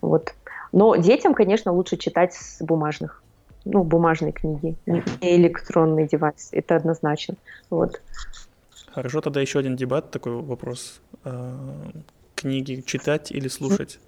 Вот. 0.00 0.34
Но 0.70 0.94
детям, 0.96 1.34
конечно, 1.34 1.72
лучше 1.72 1.96
читать 1.96 2.34
с 2.34 2.62
бумажных 2.62 3.23
ну, 3.64 3.82
бумажные 3.82 4.32
книги, 4.32 4.76
не 4.86 5.02
электронный 5.20 6.06
девайс, 6.06 6.48
это 6.52 6.76
однозначно. 6.76 7.36
Вот. 7.70 8.00
Хорошо, 8.92 9.20
тогда 9.20 9.40
еще 9.40 9.58
один 9.58 9.76
дебат, 9.76 10.10
такой 10.10 10.32
вопрос. 10.40 11.00
А, 11.24 11.90
книги 12.34 12.82
читать 12.86 13.32
или 13.32 13.48
слушать? 13.48 13.98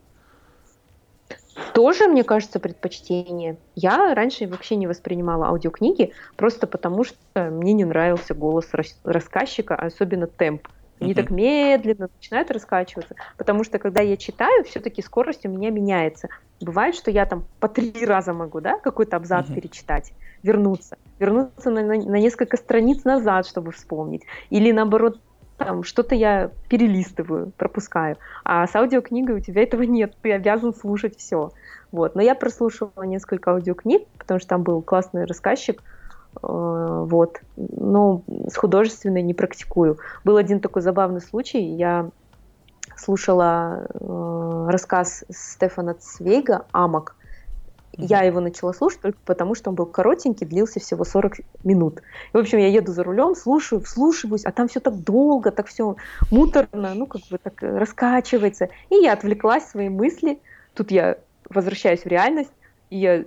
Тоже, 1.72 2.06
мне 2.06 2.22
кажется, 2.22 2.60
предпочтение. 2.60 3.56
Я 3.74 4.14
раньше 4.14 4.46
вообще 4.46 4.76
не 4.76 4.86
воспринимала 4.86 5.46
аудиокниги, 5.48 6.12
просто 6.36 6.66
потому 6.66 7.04
что 7.04 7.50
мне 7.50 7.72
не 7.72 7.84
нравился 7.84 8.34
голос 8.34 8.68
рассказчика, 9.04 9.74
особенно 9.74 10.26
темп. 10.26 10.68
Они 11.00 11.12
uh-huh. 11.12 11.16
так 11.16 11.30
медленно 11.30 12.08
начинают 12.14 12.50
раскачиваться, 12.50 13.14
потому 13.36 13.64
что 13.64 13.78
когда 13.78 14.00
я 14.02 14.16
читаю, 14.16 14.64
все-таки 14.64 15.02
скорость 15.02 15.44
у 15.44 15.48
меня 15.48 15.70
меняется. 15.70 16.28
Бывает, 16.60 16.94
что 16.94 17.10
я 17.10 17.26
там 17.26 17.44
по 17.60 17.68
три 17.68 17.92
раза 18.06 18.32
могу, 18.32 18.60
да, 18.60 18.78
какой-то 18.78 19.16
абзац 19.16 19.48
uh-huh. 19.48 19.54
перечитать, 19.54 20.12
вернуться, 20.42 20.96
вернуться 21.18 21.70
на, 21.70 21.82
на, 21.82 21.96
на 21.96 22.16
несколько 22.16 22.56
страниц 22.56 23.04
назад, 23.04 23.46
чтобы 23.46 23.72
вспомнить, 23.72 24.22
или 24.50 24.72
наоборот 24.72 25.20
там 25.56 25.84
что-то 25.84 26.14
я 26.14 26.50
перелистываю, 26.68 27.52
пропускаю. 27.56 28.16
А 28.44 28.66
с 28.66 28.74
аудиокнигой 28.76 29.36
у 29.36 29.40
тебя 29.40 29.62
этого 29.62 29.82
нет, 29.82 30.14
ты 30.20 30.32
обязан 30.32 30.74
слушать 30.74 31.16
все. 31.18 31.50
Вот. 31.92 32.14
Но 32.14 32.22
я 32.22 32.34
прослушивала 32.34 33.04
несколько 33.04 33.52
аудиокниг, 33.52 34.06
потому 34.18 34.38
что 34.38 34.48
там 34.50 34.62
был 34.62 34.82
классный 34.82 35.24
рассказчик, 35.24 35.82
вот. 36.42 37.40
Но 37.56 38.22
с 38.48 38.56
художественной 38.56 39.22
не 39.22 39.34
практикую. 39.34 39.98
Был 40.24 40.36
один 40.36 40.60
такой 40.60 40.82
забавный 40.82 41.20
случай. 41.20 41.60
Я 41.60 42.10
слушала 42.96 43.86
э, 43.92 44.66
рассказ 44.70 45.24
Стефана 45.30 45.94
Цвейга 45.94 46.66
«Амок». 46.72 47.16
Я 47.98 48.22
его 48.22 48.40
начала 48.40 48.72
слушать 48.72 49.00
только 49.00 49.18
потому, 49.24 49.54
что 49.54 49.70
он 49.70 49.76
был 49.76 49.86
коротенький, 49.86 50.46
длился 50.46 50.80
всего 50.80 51.04
40 51.04 51.36
минут. 51.64 52.02
И, 52.32 52.36
в 52.36 52.40
общем, 52.40 52.58
я 52.58 52.68
еду 52.68 52.92
за 52.92 53.02
рулем, 53.02 53.34
слушаю, 53.34 53.80
вслушиваюсь, 53.80 54.44
а 54.44 54.52
там 54.52 54.68
все 54.68 54.80
так 54.80 55.02
долго, 55.02 55.50
так 55.50 55.66
все 55.66 55.96
муторно, 56.30 56.92
ну, 56.94 57.06
как 57.06 57.22
бы 57.30 57.38
так 57.38 57.62
раскачивается. 57.62 58.68
И 58.90 58.96
я 58.96 59.14
отвлеклась 59.14 59.66
свои 59.66 59.88
мысли. 59.88 60.38
Тут 60.74 60.90
я 60.90 61.16
возвращаюсь 61.48 62.02
в 62.02 62.06
реальность, 62.06 62.52
и 62.90 62.98
я 62.98 63.24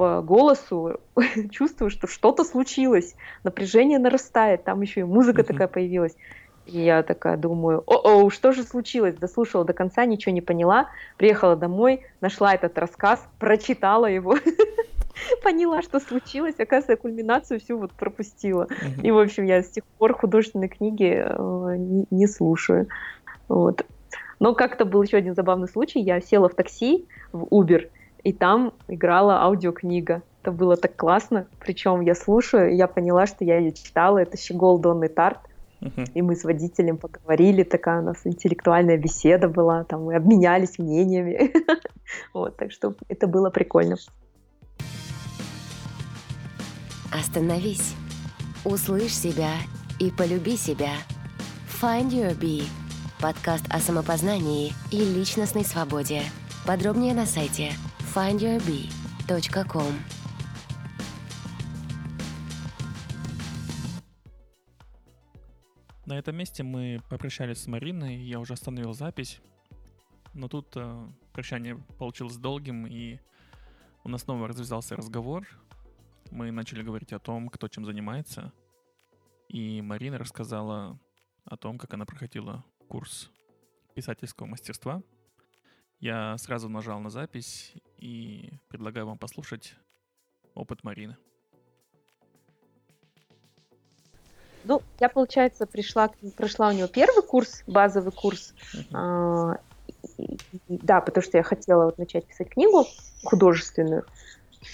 по 0.00 0.22
голосу 0.22 0.98
чувствую, 1.50 1.90
что 1.90 2.06
что-то 2.06 2.42
случилось, 2.42 3.16
напряжение 3.44 3.98
нарастает, 3.98 4.64
там 4.64 4.80
еще 4.80 5.00
и 5.00 5.02
музыка 5.02 5.42
uh-huh. 5.42 5.46
такая 5.46 5.68
появилась. 5.68 6.16
И 6.64 6.80
я 6.80 7.02
такая 7.02 7.36
думаю, 7.36 7.82
о-о, 7.86 8.30
что 8.30 8.52
же 8.52 8.62
случилось? 8.62 9.16
Дослушала 9.16 9.66
до 9.66 9.74
конца, 9.74 10.06
ничего 10.06 10.32
не 10.32 10.40
поняла. 10.40 10.88
Приехала 11.18 11.54
домой, 11.54 12.06
нашла 12.22 12.54
этот 12.54 12.78
рассказ, 12.78 13.22
прочитала 13.38 14.06
его, 14.06 14.38
поняла, 15.44 15.82
что 15.82 16.00
случилось. 16.00 16.54
Оказывается, 16.58 16.96
кульминацию 16.96 17.60
всю 17.60 17.76
вот 17.76 17.92
пропустила. 17.92 18.68
И, 19.02 19.10
в 19.10 19.18
общем, 19.18 19.44
я 19.44 19.62
с 19.62 19.68
тех 19.68 19.84
пор 19.98 20.14
художественные 20.14 20.70
книги 20.70 21.12
э, 21.12 21.76
не, 21.76 22.06
не 22.10 22.26
слушаю. 22.26 22.88
Вот. 23.48 23.84
Но 24.38 24.54
как-то 24.54 24.86
был 24.86 25.02
еще 25.02 25.18
один 25.18 25.34
забавный 25.34 25.68
случай. 25.68 26.00
Я 26.00 26.22
села 26.22 26.48
в 26.48 26.54
такси, 26.54 27.06
в 27.32 27.44
Uber, 27.54 27.90
и 28.22 28.32
там 28.32 28.72
играла 28.88 29.42
аудиокнига. 29.42 30.22
Это 30.42 30.52
было 30.52 30.76
так 30.76 30.96
классно. 30.96 31.46
Причем 31.58 32.00
я 32.00 32.14
слушаю, 32.14 32.70
и 32.70 32.76
я 32.76 32.86
поняла, 32.86 33.26
что 33.26 33.44
я 33.44 33.58
ее 33.58 33.72
читала. 33.72 34.18
Это 34.18 34.36
«Щегол 34.38 34.78
Донный 34.78 35.08
Тарт». 35.08 35.38
Uh-huh. 35.80 36.10
И 36.12 36.20
мы 36.20 36.36
с 36.36 36.44
водителем 36.44 36.98
поговорили, 36.98 37.62
такая 37.62 38.00
у 38.00 38.04
нас 38.04 38.18
интеллектуальная 38.24 38.98
беседа 38.98 39.48
была, 39.48 39.84
там 39.84 40.04
мы 40.04 40.14
обменялись 40.14 40.78
мнениями. 40.78 41.52
вот, 42.34 42.58
так 42.58 42.70
что 42.70 42.94
это 43.08 43.26
было 43.26 43.48
прикольно. 43.48 43.96
Остановись, 47.10 47.94
услышь 48.62 49.14
себя 49.14 49.52
и 49.98 50.10
полюби 50.10 50.58
себя. 50.58 50.92
Find 51.80 52.10
Your 52.10 52.38
Bee– 52.38 52.64
подкаст 53.20 53.64
о 53.70 53.78
самопознании 53.78 54.74
и 54.90 54.98
личностной 54.98 55.64
свободе. 55.64 56.22
Подробнее 56.66 57.14
на 57.14 57.24
сайте 57.24 57.72
findyourbee.com 58.14 59.92
На 66.06 66.18
этом 66.18 66.34
месте 66.36 66.64
мы 66.64 67.00
попрощались 67.08 67.58
с 67.58 67.66
Мариной, 67.68 68.16
я 68.16 68.40
уже 68.40 68.54
остановил 68.54 68.94
запись, 68.94 69.40
но 70.34 70.48
тут 70.48 70.72
э, 70.74 71.08
прощание 71.32 71.76
получилось 71.98 72.36
долгим, 72.36 72.84
и 72.88 73.20
у 74.02 74.08
нас 74.08 74.22
снова 74.22 74.48
развязался 74.48 74.96
разговор. 74.96 75.46
Мы 76.32 76.50
начали 76.50 76.82
говорить 76.82 77.12
о 77.12 77.20
том, 77.20 77.48
кто 77.48 77.68
чем 77.68 77.84
занимается, 77.84 78.52
и 79.48 79.80
Марина 79.82 80.18
рассказала 80.18 80.98
о 81.44 81.56
том, 81.56 81.78
как 81.78 81.94
она 81.94 82.06
проходила 82.06 82.64
курс 82.88 83.30
писательского 83.94 84.46
мастерства— 84.46 85.00
я 86.00 86.38
сразу 86.38 86.70
нажал 86.70 86.98
на 87.00 87.10
запись 87.10 87.74
и 88.00 88.50
предлагаю 88.68 89.06
вам 89.06 89.18
послушать 89.18 89.74
опыт 90.54 90.82
Марины. 90.82 91.16
Ну, 94.64 94.82
я, 94.98 95.08
получается, 95.08 95.66
пришла, 95.66 96.10
прошла 96.36 96.68
у 96.68 96.72
него 96.72 96.88
первый 96.88 97.22
курс, 97.22 97.62
базовый 97.66 98.12
курс. 98.12 98.54
Uh-huh. 98.74 98.86
А, 98.92 99.58
и, 100.18 100.38
да, 100.68 101.00
потому 101.00 101.22
что 101.22 101.38
я 101.38 101.42
хотела 101.42 101.86
вот 101.86 101.98
начать 101.98 102.26
писать 102.26 102.50
книгу 102.50 102.86
художественную, 103.24 104.04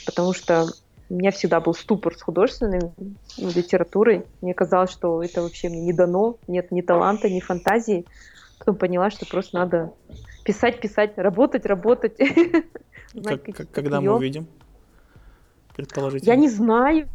потому 0.05 0.33
что 0.33 0.67
у 1.09 1.15
меня 1.15 1.31
всегда 1.31 1.61
был 1.61 1.73
ступор 1.73 2.17
с 2.17 2.23
художественной 2.23 2.93
ну, 2.99 3.51
литературой. 3.51 4.27
Мне 4.41 4.55
казалось, 4.55 4.91
что 4.91 5.23
это 5.23 5.43
вообще 5.43 5.69
мне 5.69 5.81
не 5.81 5.93
дано, 5.93 6.39
нет 6.49 6.73
ни 6.73 6.81
таланта, 6.81 7.31
ни 7.31 7.39
фантазии. 7.39 8.07
Потом 8.59 8.75
поняла, 8.75 9.11
что 9.11 9.25
просто 9.25 9.57
надо 9.57 9.93
писать, 10.45 10.81
писать, 10.81 11.17
работать, 11.17 11.65
работать. 11.65 12.19
Знать, 13.23 13.43
как, 13.43 13.71
когда 13.71 14.01
мы 14.01 14.15
увидим? 14.15 14.47
Предположительно. 15.75 16.31
Я 16.31 16.37
не 16.37 16.49
знаю. 16.49 17.09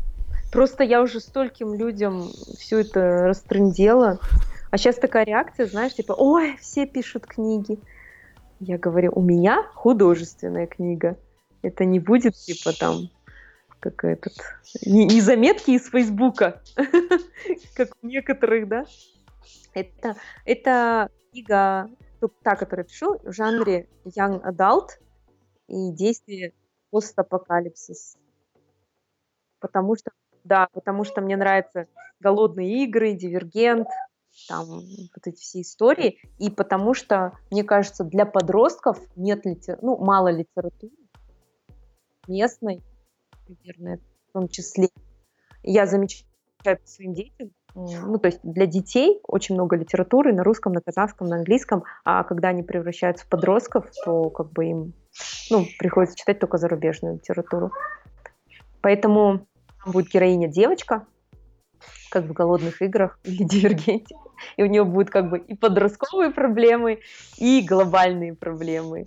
Просто 0.51 0.83
я 0.83 1.01
уже 1.01 1.19
стольким 1.19 1.73
людям 1.73 2.29
все 2.57 2.79
это 2.79 3.27
растрындела. 3.27 4.19
А 4.69 4.77
сейчас 4.77 4.97
такая 4.97 5.25
реакция, 5.25 5.65
знаешь, 5.65 5.93
типа, 5.93 6.13
ой, 6.13 6.57
все 6.59 6.85
пишут 6.85 7.25
книги. 7.25 7.79
Я 8.59 8.77
говорю, 8.77 9.11
у 9.15 9.21
меня 9.21 9.63
художественная 9.73 10.67
книга. 10.67 11.17
Это 11.61 11.85
не 11.85 11.99
будет 11.99 12.35
типа 12.35 12.73
там 12.77 13.09
как 13.79 14.05
этот 14.05 14.33
не, 14.85 15.05
не 15.05 15.21
заметки 15.21 15.71
из 15.71 15.89
Фейсбука, 15.89 16.61
как 17.75 17.89
у 18.01 18.07
некоторых, 18.07 18.67
да. 18.67 18.85
Это, 19.73 20.15
это 20.45 21.09
книга 21.31 21.89
та, 22.43 22.55
которую 22.55 22.85
пишу, 22.85 23.19
в 23.23 23.33
жанре 23.33 23.87
young 24.05 24.41
adult 24.43 24.99
и 25.71 25.91
действие 25.91 26.53
постапокалипсис. 26.89 28.17
Потому 29.59 29.95
что, 29.95 30.11
да, 30.43 30.67
потому 30.73 31.03
что 31.03 31.21
мне 31.21 31.37
нравятся 31.37 31.87
голодные 32.19 32.83
игры, 32.83 33.13
дивергент, 33.13 33.87
там 34.47 34.65
вот 34.65 35.27
эти 35.27 35.39
все 35.41 35.61
истории, 35.61 36.19
и 36.39 36.49
потому 36.49 36.93
что, 36.93 37.37
мне 37.51 37.63
кажется, 37.63 38.03
для 38.03 38.25
подростков 38.25 38.99
нет 39.15 39.45
литер... 39.45 39.79
ну, 39.81 39.97
мало 39.97 40.29
литературы 40.29 40.93
местной, 42.27 42.81
наверное, 43.47 43.99
в 44.29 44.31
том 44.33 44.47
числе. 44.47 44.89
Я 45.63 45.85
замечаю 45.85 46.25
по 46.63 46.77
своим 46.85 47.13
детям, 47.13 47.51
ну, 47.75 48.17
то 48.17 48.27
есть 48.27 48.39
для 48.43 48.65
детей 48.65 49.19
очень 49.23 49.55
много 49.55 49.75
литературы 49.75 50.33
на 50.33 50.43
русском, 50.43 50.73
на 50.73 50.81
казахском, 50.81 51.27
на 51.27 51.37
английском, 51.37 51.83
а 52.03 52.23
когда 52.23 52.49
они 52.49 52.63
превращаются 52.63 53.25
в 53.25 53.29
подростков, 53.29 53.85
то 54.03 54.29
как 54.29 54.51
бы 54.51 54.65
им, 54.65 54.93
ну, 55.49 55.65
приходится 55.79 56.17
читать 56.17 56.39
только 56.39 56.57
зарубежную 56.57 57.15
литературу. 57.15 57.71
Поэтому 58.81 59.47
будет 59.85 60.09
героиня 60.09 60.47
девочка, 60.47 61.05
как 62.09 62.25
в 62.25 62.33
«Голодных 62.33 62.81
играх» 62.81 63.19
или 63.23 63.43
«Дивергенте», 63.43 64.15
и 64.57 64.63
у 64.63 64.65
нее 64.65 64.83
будут 64.83 65.09
как 65.09 65.29
бы 65.29 65.37
и 65.39 65.55
подростковые 65.55 66.31
проблемы, 66.31 66.99
и 67.37 67.65
глобальные 67.65 68.33
проблемы. 68.33 69.05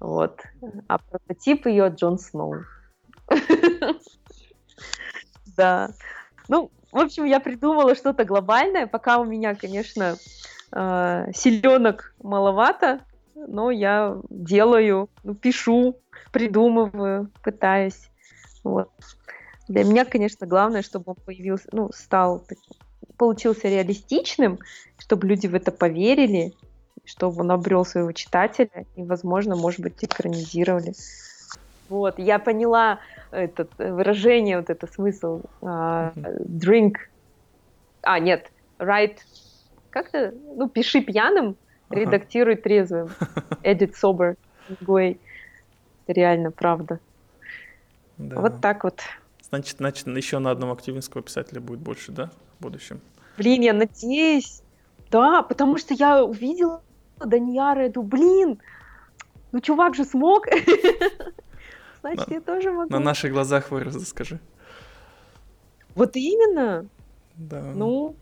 Вот. 0.00 0.40
А 0.88 0.98
прототип 0.98 1.66
ее 1.66 1.88
Джон 1.94 2.18
Сноу. 2.18 2.64
Да. 5.56 5.90
Ну, 6.48 6.70
в 6.92 6.98
общем, 6.98 7.24
я 7.24 7.40
придумала 7.40 7.94
что-то 7.94 8.24
глобальное. 8.24 8.86
Пока 8.86 9.18
у 9.18 9.24
меня, 9.24 9.54
конечно, 9.54 10.16
э, 10.72 11.26
селенок 11.34 12.14
маловато, 12.22 13.00
но 13.34 13.70
я 13.70 14.16
делаю, 14.28 15.08
ну, 15.22 15.34
пишу, 15.34 15.96
придумываю, 16.32 17.30
пытаюсь. 17.42 18.10
Вот. 18.64 18.90
Для 19.68 19.84
меня, 19.84 20.04
конечно, 20.04 20.46
главное, 20.46 20.82
чтобы 20.82 21.12
он 21.12 21.16
появился, 21.24 21.68
ну, 21.72 21.90
стал, 21.92 22.44
получился 23.16 23.68
реалистичным, 23.68 24.58
чтобы 24.98 25.28
люди 25.28 25.46
в 25.46 25.54
это 25.54 25.70
поверили, 25.70 26.54
чтобы 27.04 27.40
он 27.40 27.50
обрел 27.52 27.84
своего 27.84 28.12
читателя 28.12 28.86
и, 28.96 29.04
возможно, 29.04 29.56
может 29.56 29.80
быть, 29.80 30.02
экранизировали. 30.02 30.94
Вот, 31.90 32.20
я 32.20 32.38
поняла 32.38 33.00
это 33.32 33.66
выражение, 33.76 34.58
вот 34.58 34.70
это 34.70 34.86
смысл 34.86 35.42
uh, 35.60 36.14
drink, 36.14 36.98
а 38.02 38.20
нет, 38.20 38.52
write, 38.78 39.18
как-то, 39.90 40.32
ну 40.56 40.68
пиши 40.68 41.00
пьяным, 41.00 41.56
редактируй 41.90 42.54
трезвым, 42.54 43.10
edit 43.64 43.94
sober, 44.00 44.36
way, 44.82 45.18
реально 46.06 46.52
правда. 46.52 47.00
Да. 48.18 48.40
Вот 48.40 48.60
так 48.60 48.84
вот. 48.84 49.00
Значит, 49.48 49.78
значит, 49.78 50.06
еще 50.06 50.38
на 50.38 50.52
одном 50.52 50.70
активинского 50.70 51.24
писателя 51.24 51.60
будет 51.60 51.80
больше, 51.80 52.12
да, 52.12 52.30
в 52.58 52.62
будущем? 52.62 53.00
Блин, 53.36 53.62
я 53.62 53.72
надеюсь. 53.72 54.62
Да, 55.10 55.42
потому 55.42 55.76
что 55.76 55.92
я 55.94 56.24
увидела 56.24 56.82
Даньяра, 57.18 57.88
иду, 57.88 58.04
блин, 58.04 58.60
ну 59.50 59.60
чувак 59.60 59.96
же 59.96 60.04
смог. 60.04 60.46
Значит, 62.00 62.28
на, 62.28 62.34
я 62.34 62.40
тоже 62.40 62.72
могу. 62.72 62.92
На 62.92 62.98
наших 62.98 63.32
глазах 63.32 63.70
вырос, 63.70 64.08
скажи. 64.08 64.38
Вот 65.94 66.16
именно. 66.16 66.86
Да. 67.36 67.60
Ну, 67.74 68.14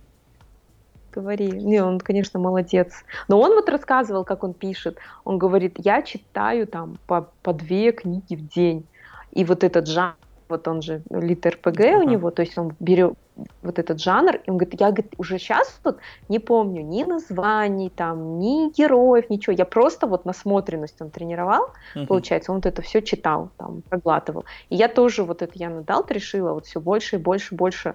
говори. 1.12 1.50
Не, 1.50 1.82
он, 1.82 2.00
конечно, 2.00 2.40
молодец. 2.40 3.04
Но 3.28 3.40
он 3.40 3.52
вот 3.54 3.68
рассказывал, 3.68 4.24
как 4.24 4.44
он 4.44 4.54
пишет. 4.54 4.98
Он 5.24 5.38
говорит, 5.38 5.74
я 5.78 6.02
читаю 6.02 6.66
там 6.66 6.98
по, 7.06 7.28
по 7.42 7.52
две 7.52 7.92
книги 7.92 8.34
в 8.34 8.48
день. 8.48 8.86
И 9.32 9.44
вот 9.44 9.64
этот 9.64 9.86
жанр 9.86 10.16
вот 10.48 10.68
он 10.68 10.82
же 10.82 11.02
литр 11.10 11.56
ПГ 11.56 11.80
uh-huh. 11.80 11.98
у 11.98 12.02
него, 12.02 12.30
то 12.30 12.42
есть 12.42 12.58
он 12.58 12.74
берет 12.80 13.14
вот 13.62 13.78
этот 13.78 14.00
жанр, 14.00 14.36
и 14.36 14.50
он 14.50 14.58
говорит, 14.58 14.80
я 14.80 14.90
говорит, 14.90 15.14
уже 15.18 15.38
сейчас 15.38 15.78
тут 15.82 15.98
не 16.28 16.38
помню 16.38 16.82
ни 16.82 17.04
названий, 17.04 17.90
там, 17.90 18.38
ни 18.38 18.70
героев, 18.72 19.30
ничего, 19.30 19.54
я 19.56 19.64
просто 19.64 20.06
вот 20.06 20.24
насмотренность 20.24 21.00
он 21.00 21.10
тренировал, 21.10 21.70
uh-huh. 21.94 22.06
получается, 22.06 22.52
он 22.52 22.58
вот 22.58 22.66
это 22.66 22.82
все 22.82 23.00
читал, 23.02 23.50
там, 23.56 23.82
проглатывал. 23.82 24.44
И 24.70 24.76
я 24.76 24.88
тоже 24.88 25.22
вот 25.22 25.42
это 25.42 25.52
я 25.54 25.70
надал, 25.70 26.04
решила 26.08 26.52
вот 26.52 26.66
все 26.66 26.80
больше 26.80 27.16
и 27.16 27.18
больше, 27.18 27.54
больше 27.54 27.94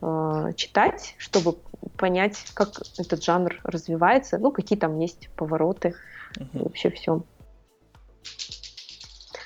э, 0.00 0.52
читать, 0.56 1.14
чтобы 1.18 1.56
понять, 1.96 2.44
как 2.54 2.68
этот 2.98 3.22
жанр 3.24 3.60
развивается, 3.64 4.38
ну, 4.38 4.50
какие 4.50 4.78
там 4.78 4.98
есть 4.98 5.30
повороты, 5.36 5.94
uh-huh. 6.36 6.64
вообще 6.64 6.90
все. 6.90 7.22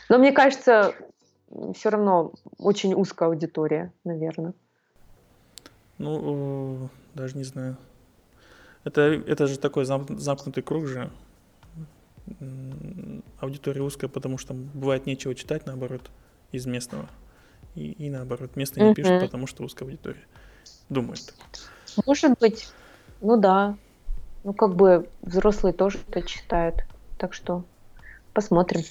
Но 0.08 0.18
мне 0.18 0.32
кажется, 0.32 0.94
все 1.74 1.90
равно 1.90 2.32
очень 2.58 2.94
узкая 2.94 3.28
аудитория, 3.28 3.92
наверное. 4.04 4.54
Ну, 5.98 6.88
даже 7.14 7.36
не 7.36 7.44
знаю. 7.44 7.76
Это, 8.84 9.00
это 9.00 9.46
же 9.46 9.58
такой 9.58 9.84
зам, 9.84 10.06
замкнутый 10.18 10.62
круг 10.62 10.86
же. 10.86 11.10
Аудитория 13.40 13.82
узкая, 13.82 14.10
потому 14.10 14.38
что 14.38 14.54
бывает 14.54 15.06
нечего 15.06 15.34
читать, 15.34 15.66
наоборот, 15.66 16.10
из 16.52 16.66
местного. 16.66 17.08
И, 17.74 17.92
и 17.92 18.10
наоборот, 18.10 18.56
местные 18.56 18.88
не 18.88 18.94
пишут, 18.94 19.20
потому 19.20 19.46
что 19.46 19.64
узкая 19.64 19.88
аудитория. 19.88 20.24
Думают. 20.88 21.34
Может 22.06 22.38
быть. 22.38 22.72
Ну 23.20 23.36
да. 23.36 23.76
Ну, 24.44 24.52
как 24.52 24.74
бы 24.74 25.08
взрослые 25.22 25.72
тоже 25.72 25.98
это 26.08 26.22
читают. 26.22 26.84
Так 27.18 27.32
что 27.34 27.64
посмотрим. 28.32 28.82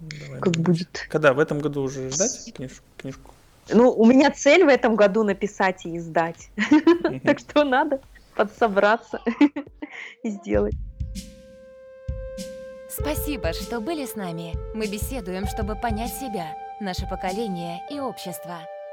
Давай, 0.00 0.40
как 0.40 0.52
будет. 0.56 1.06
Когда? 1.10 1.32
В 1.32 1.38
этом 1.38 1.58
году 1.58 1.82
уже 1.82 2.10
ждать 2.10 2.52
книж, 2.54 2.82
книжку? 2.96 3.32
Ну, 3.70 3.92
у 3.92 4.06
меня 4.06 4.30
цель 4.30 4.64
в 4.64 4.68
этом 4.68 4.96
году 4.96 5.24
написать 5.24 5.84
и 5.84 5.96
издать. 5.96 6.50
Так 7.24 7.38
что 7.38 7.64
надо 7.64 8.00
подсобраться 8.34 9.20
и 10.22 10.30
сделать. 10.30 10.74
Спасибо, 12.88 13.52
что 13.52 13.80
были 13.80 14.06
с 14.06 14.14
нами. 14.16 14.54
Мы 14.74 14.86
беседуем, 14.86 15.46
чтобы 15.46 15.76
понять 15.76 16.12
себя, 16.14 16.56
наше 16.80 17.06
поколение 17.08 17.80
и 17.90 18.00
общество. 18.00 18.60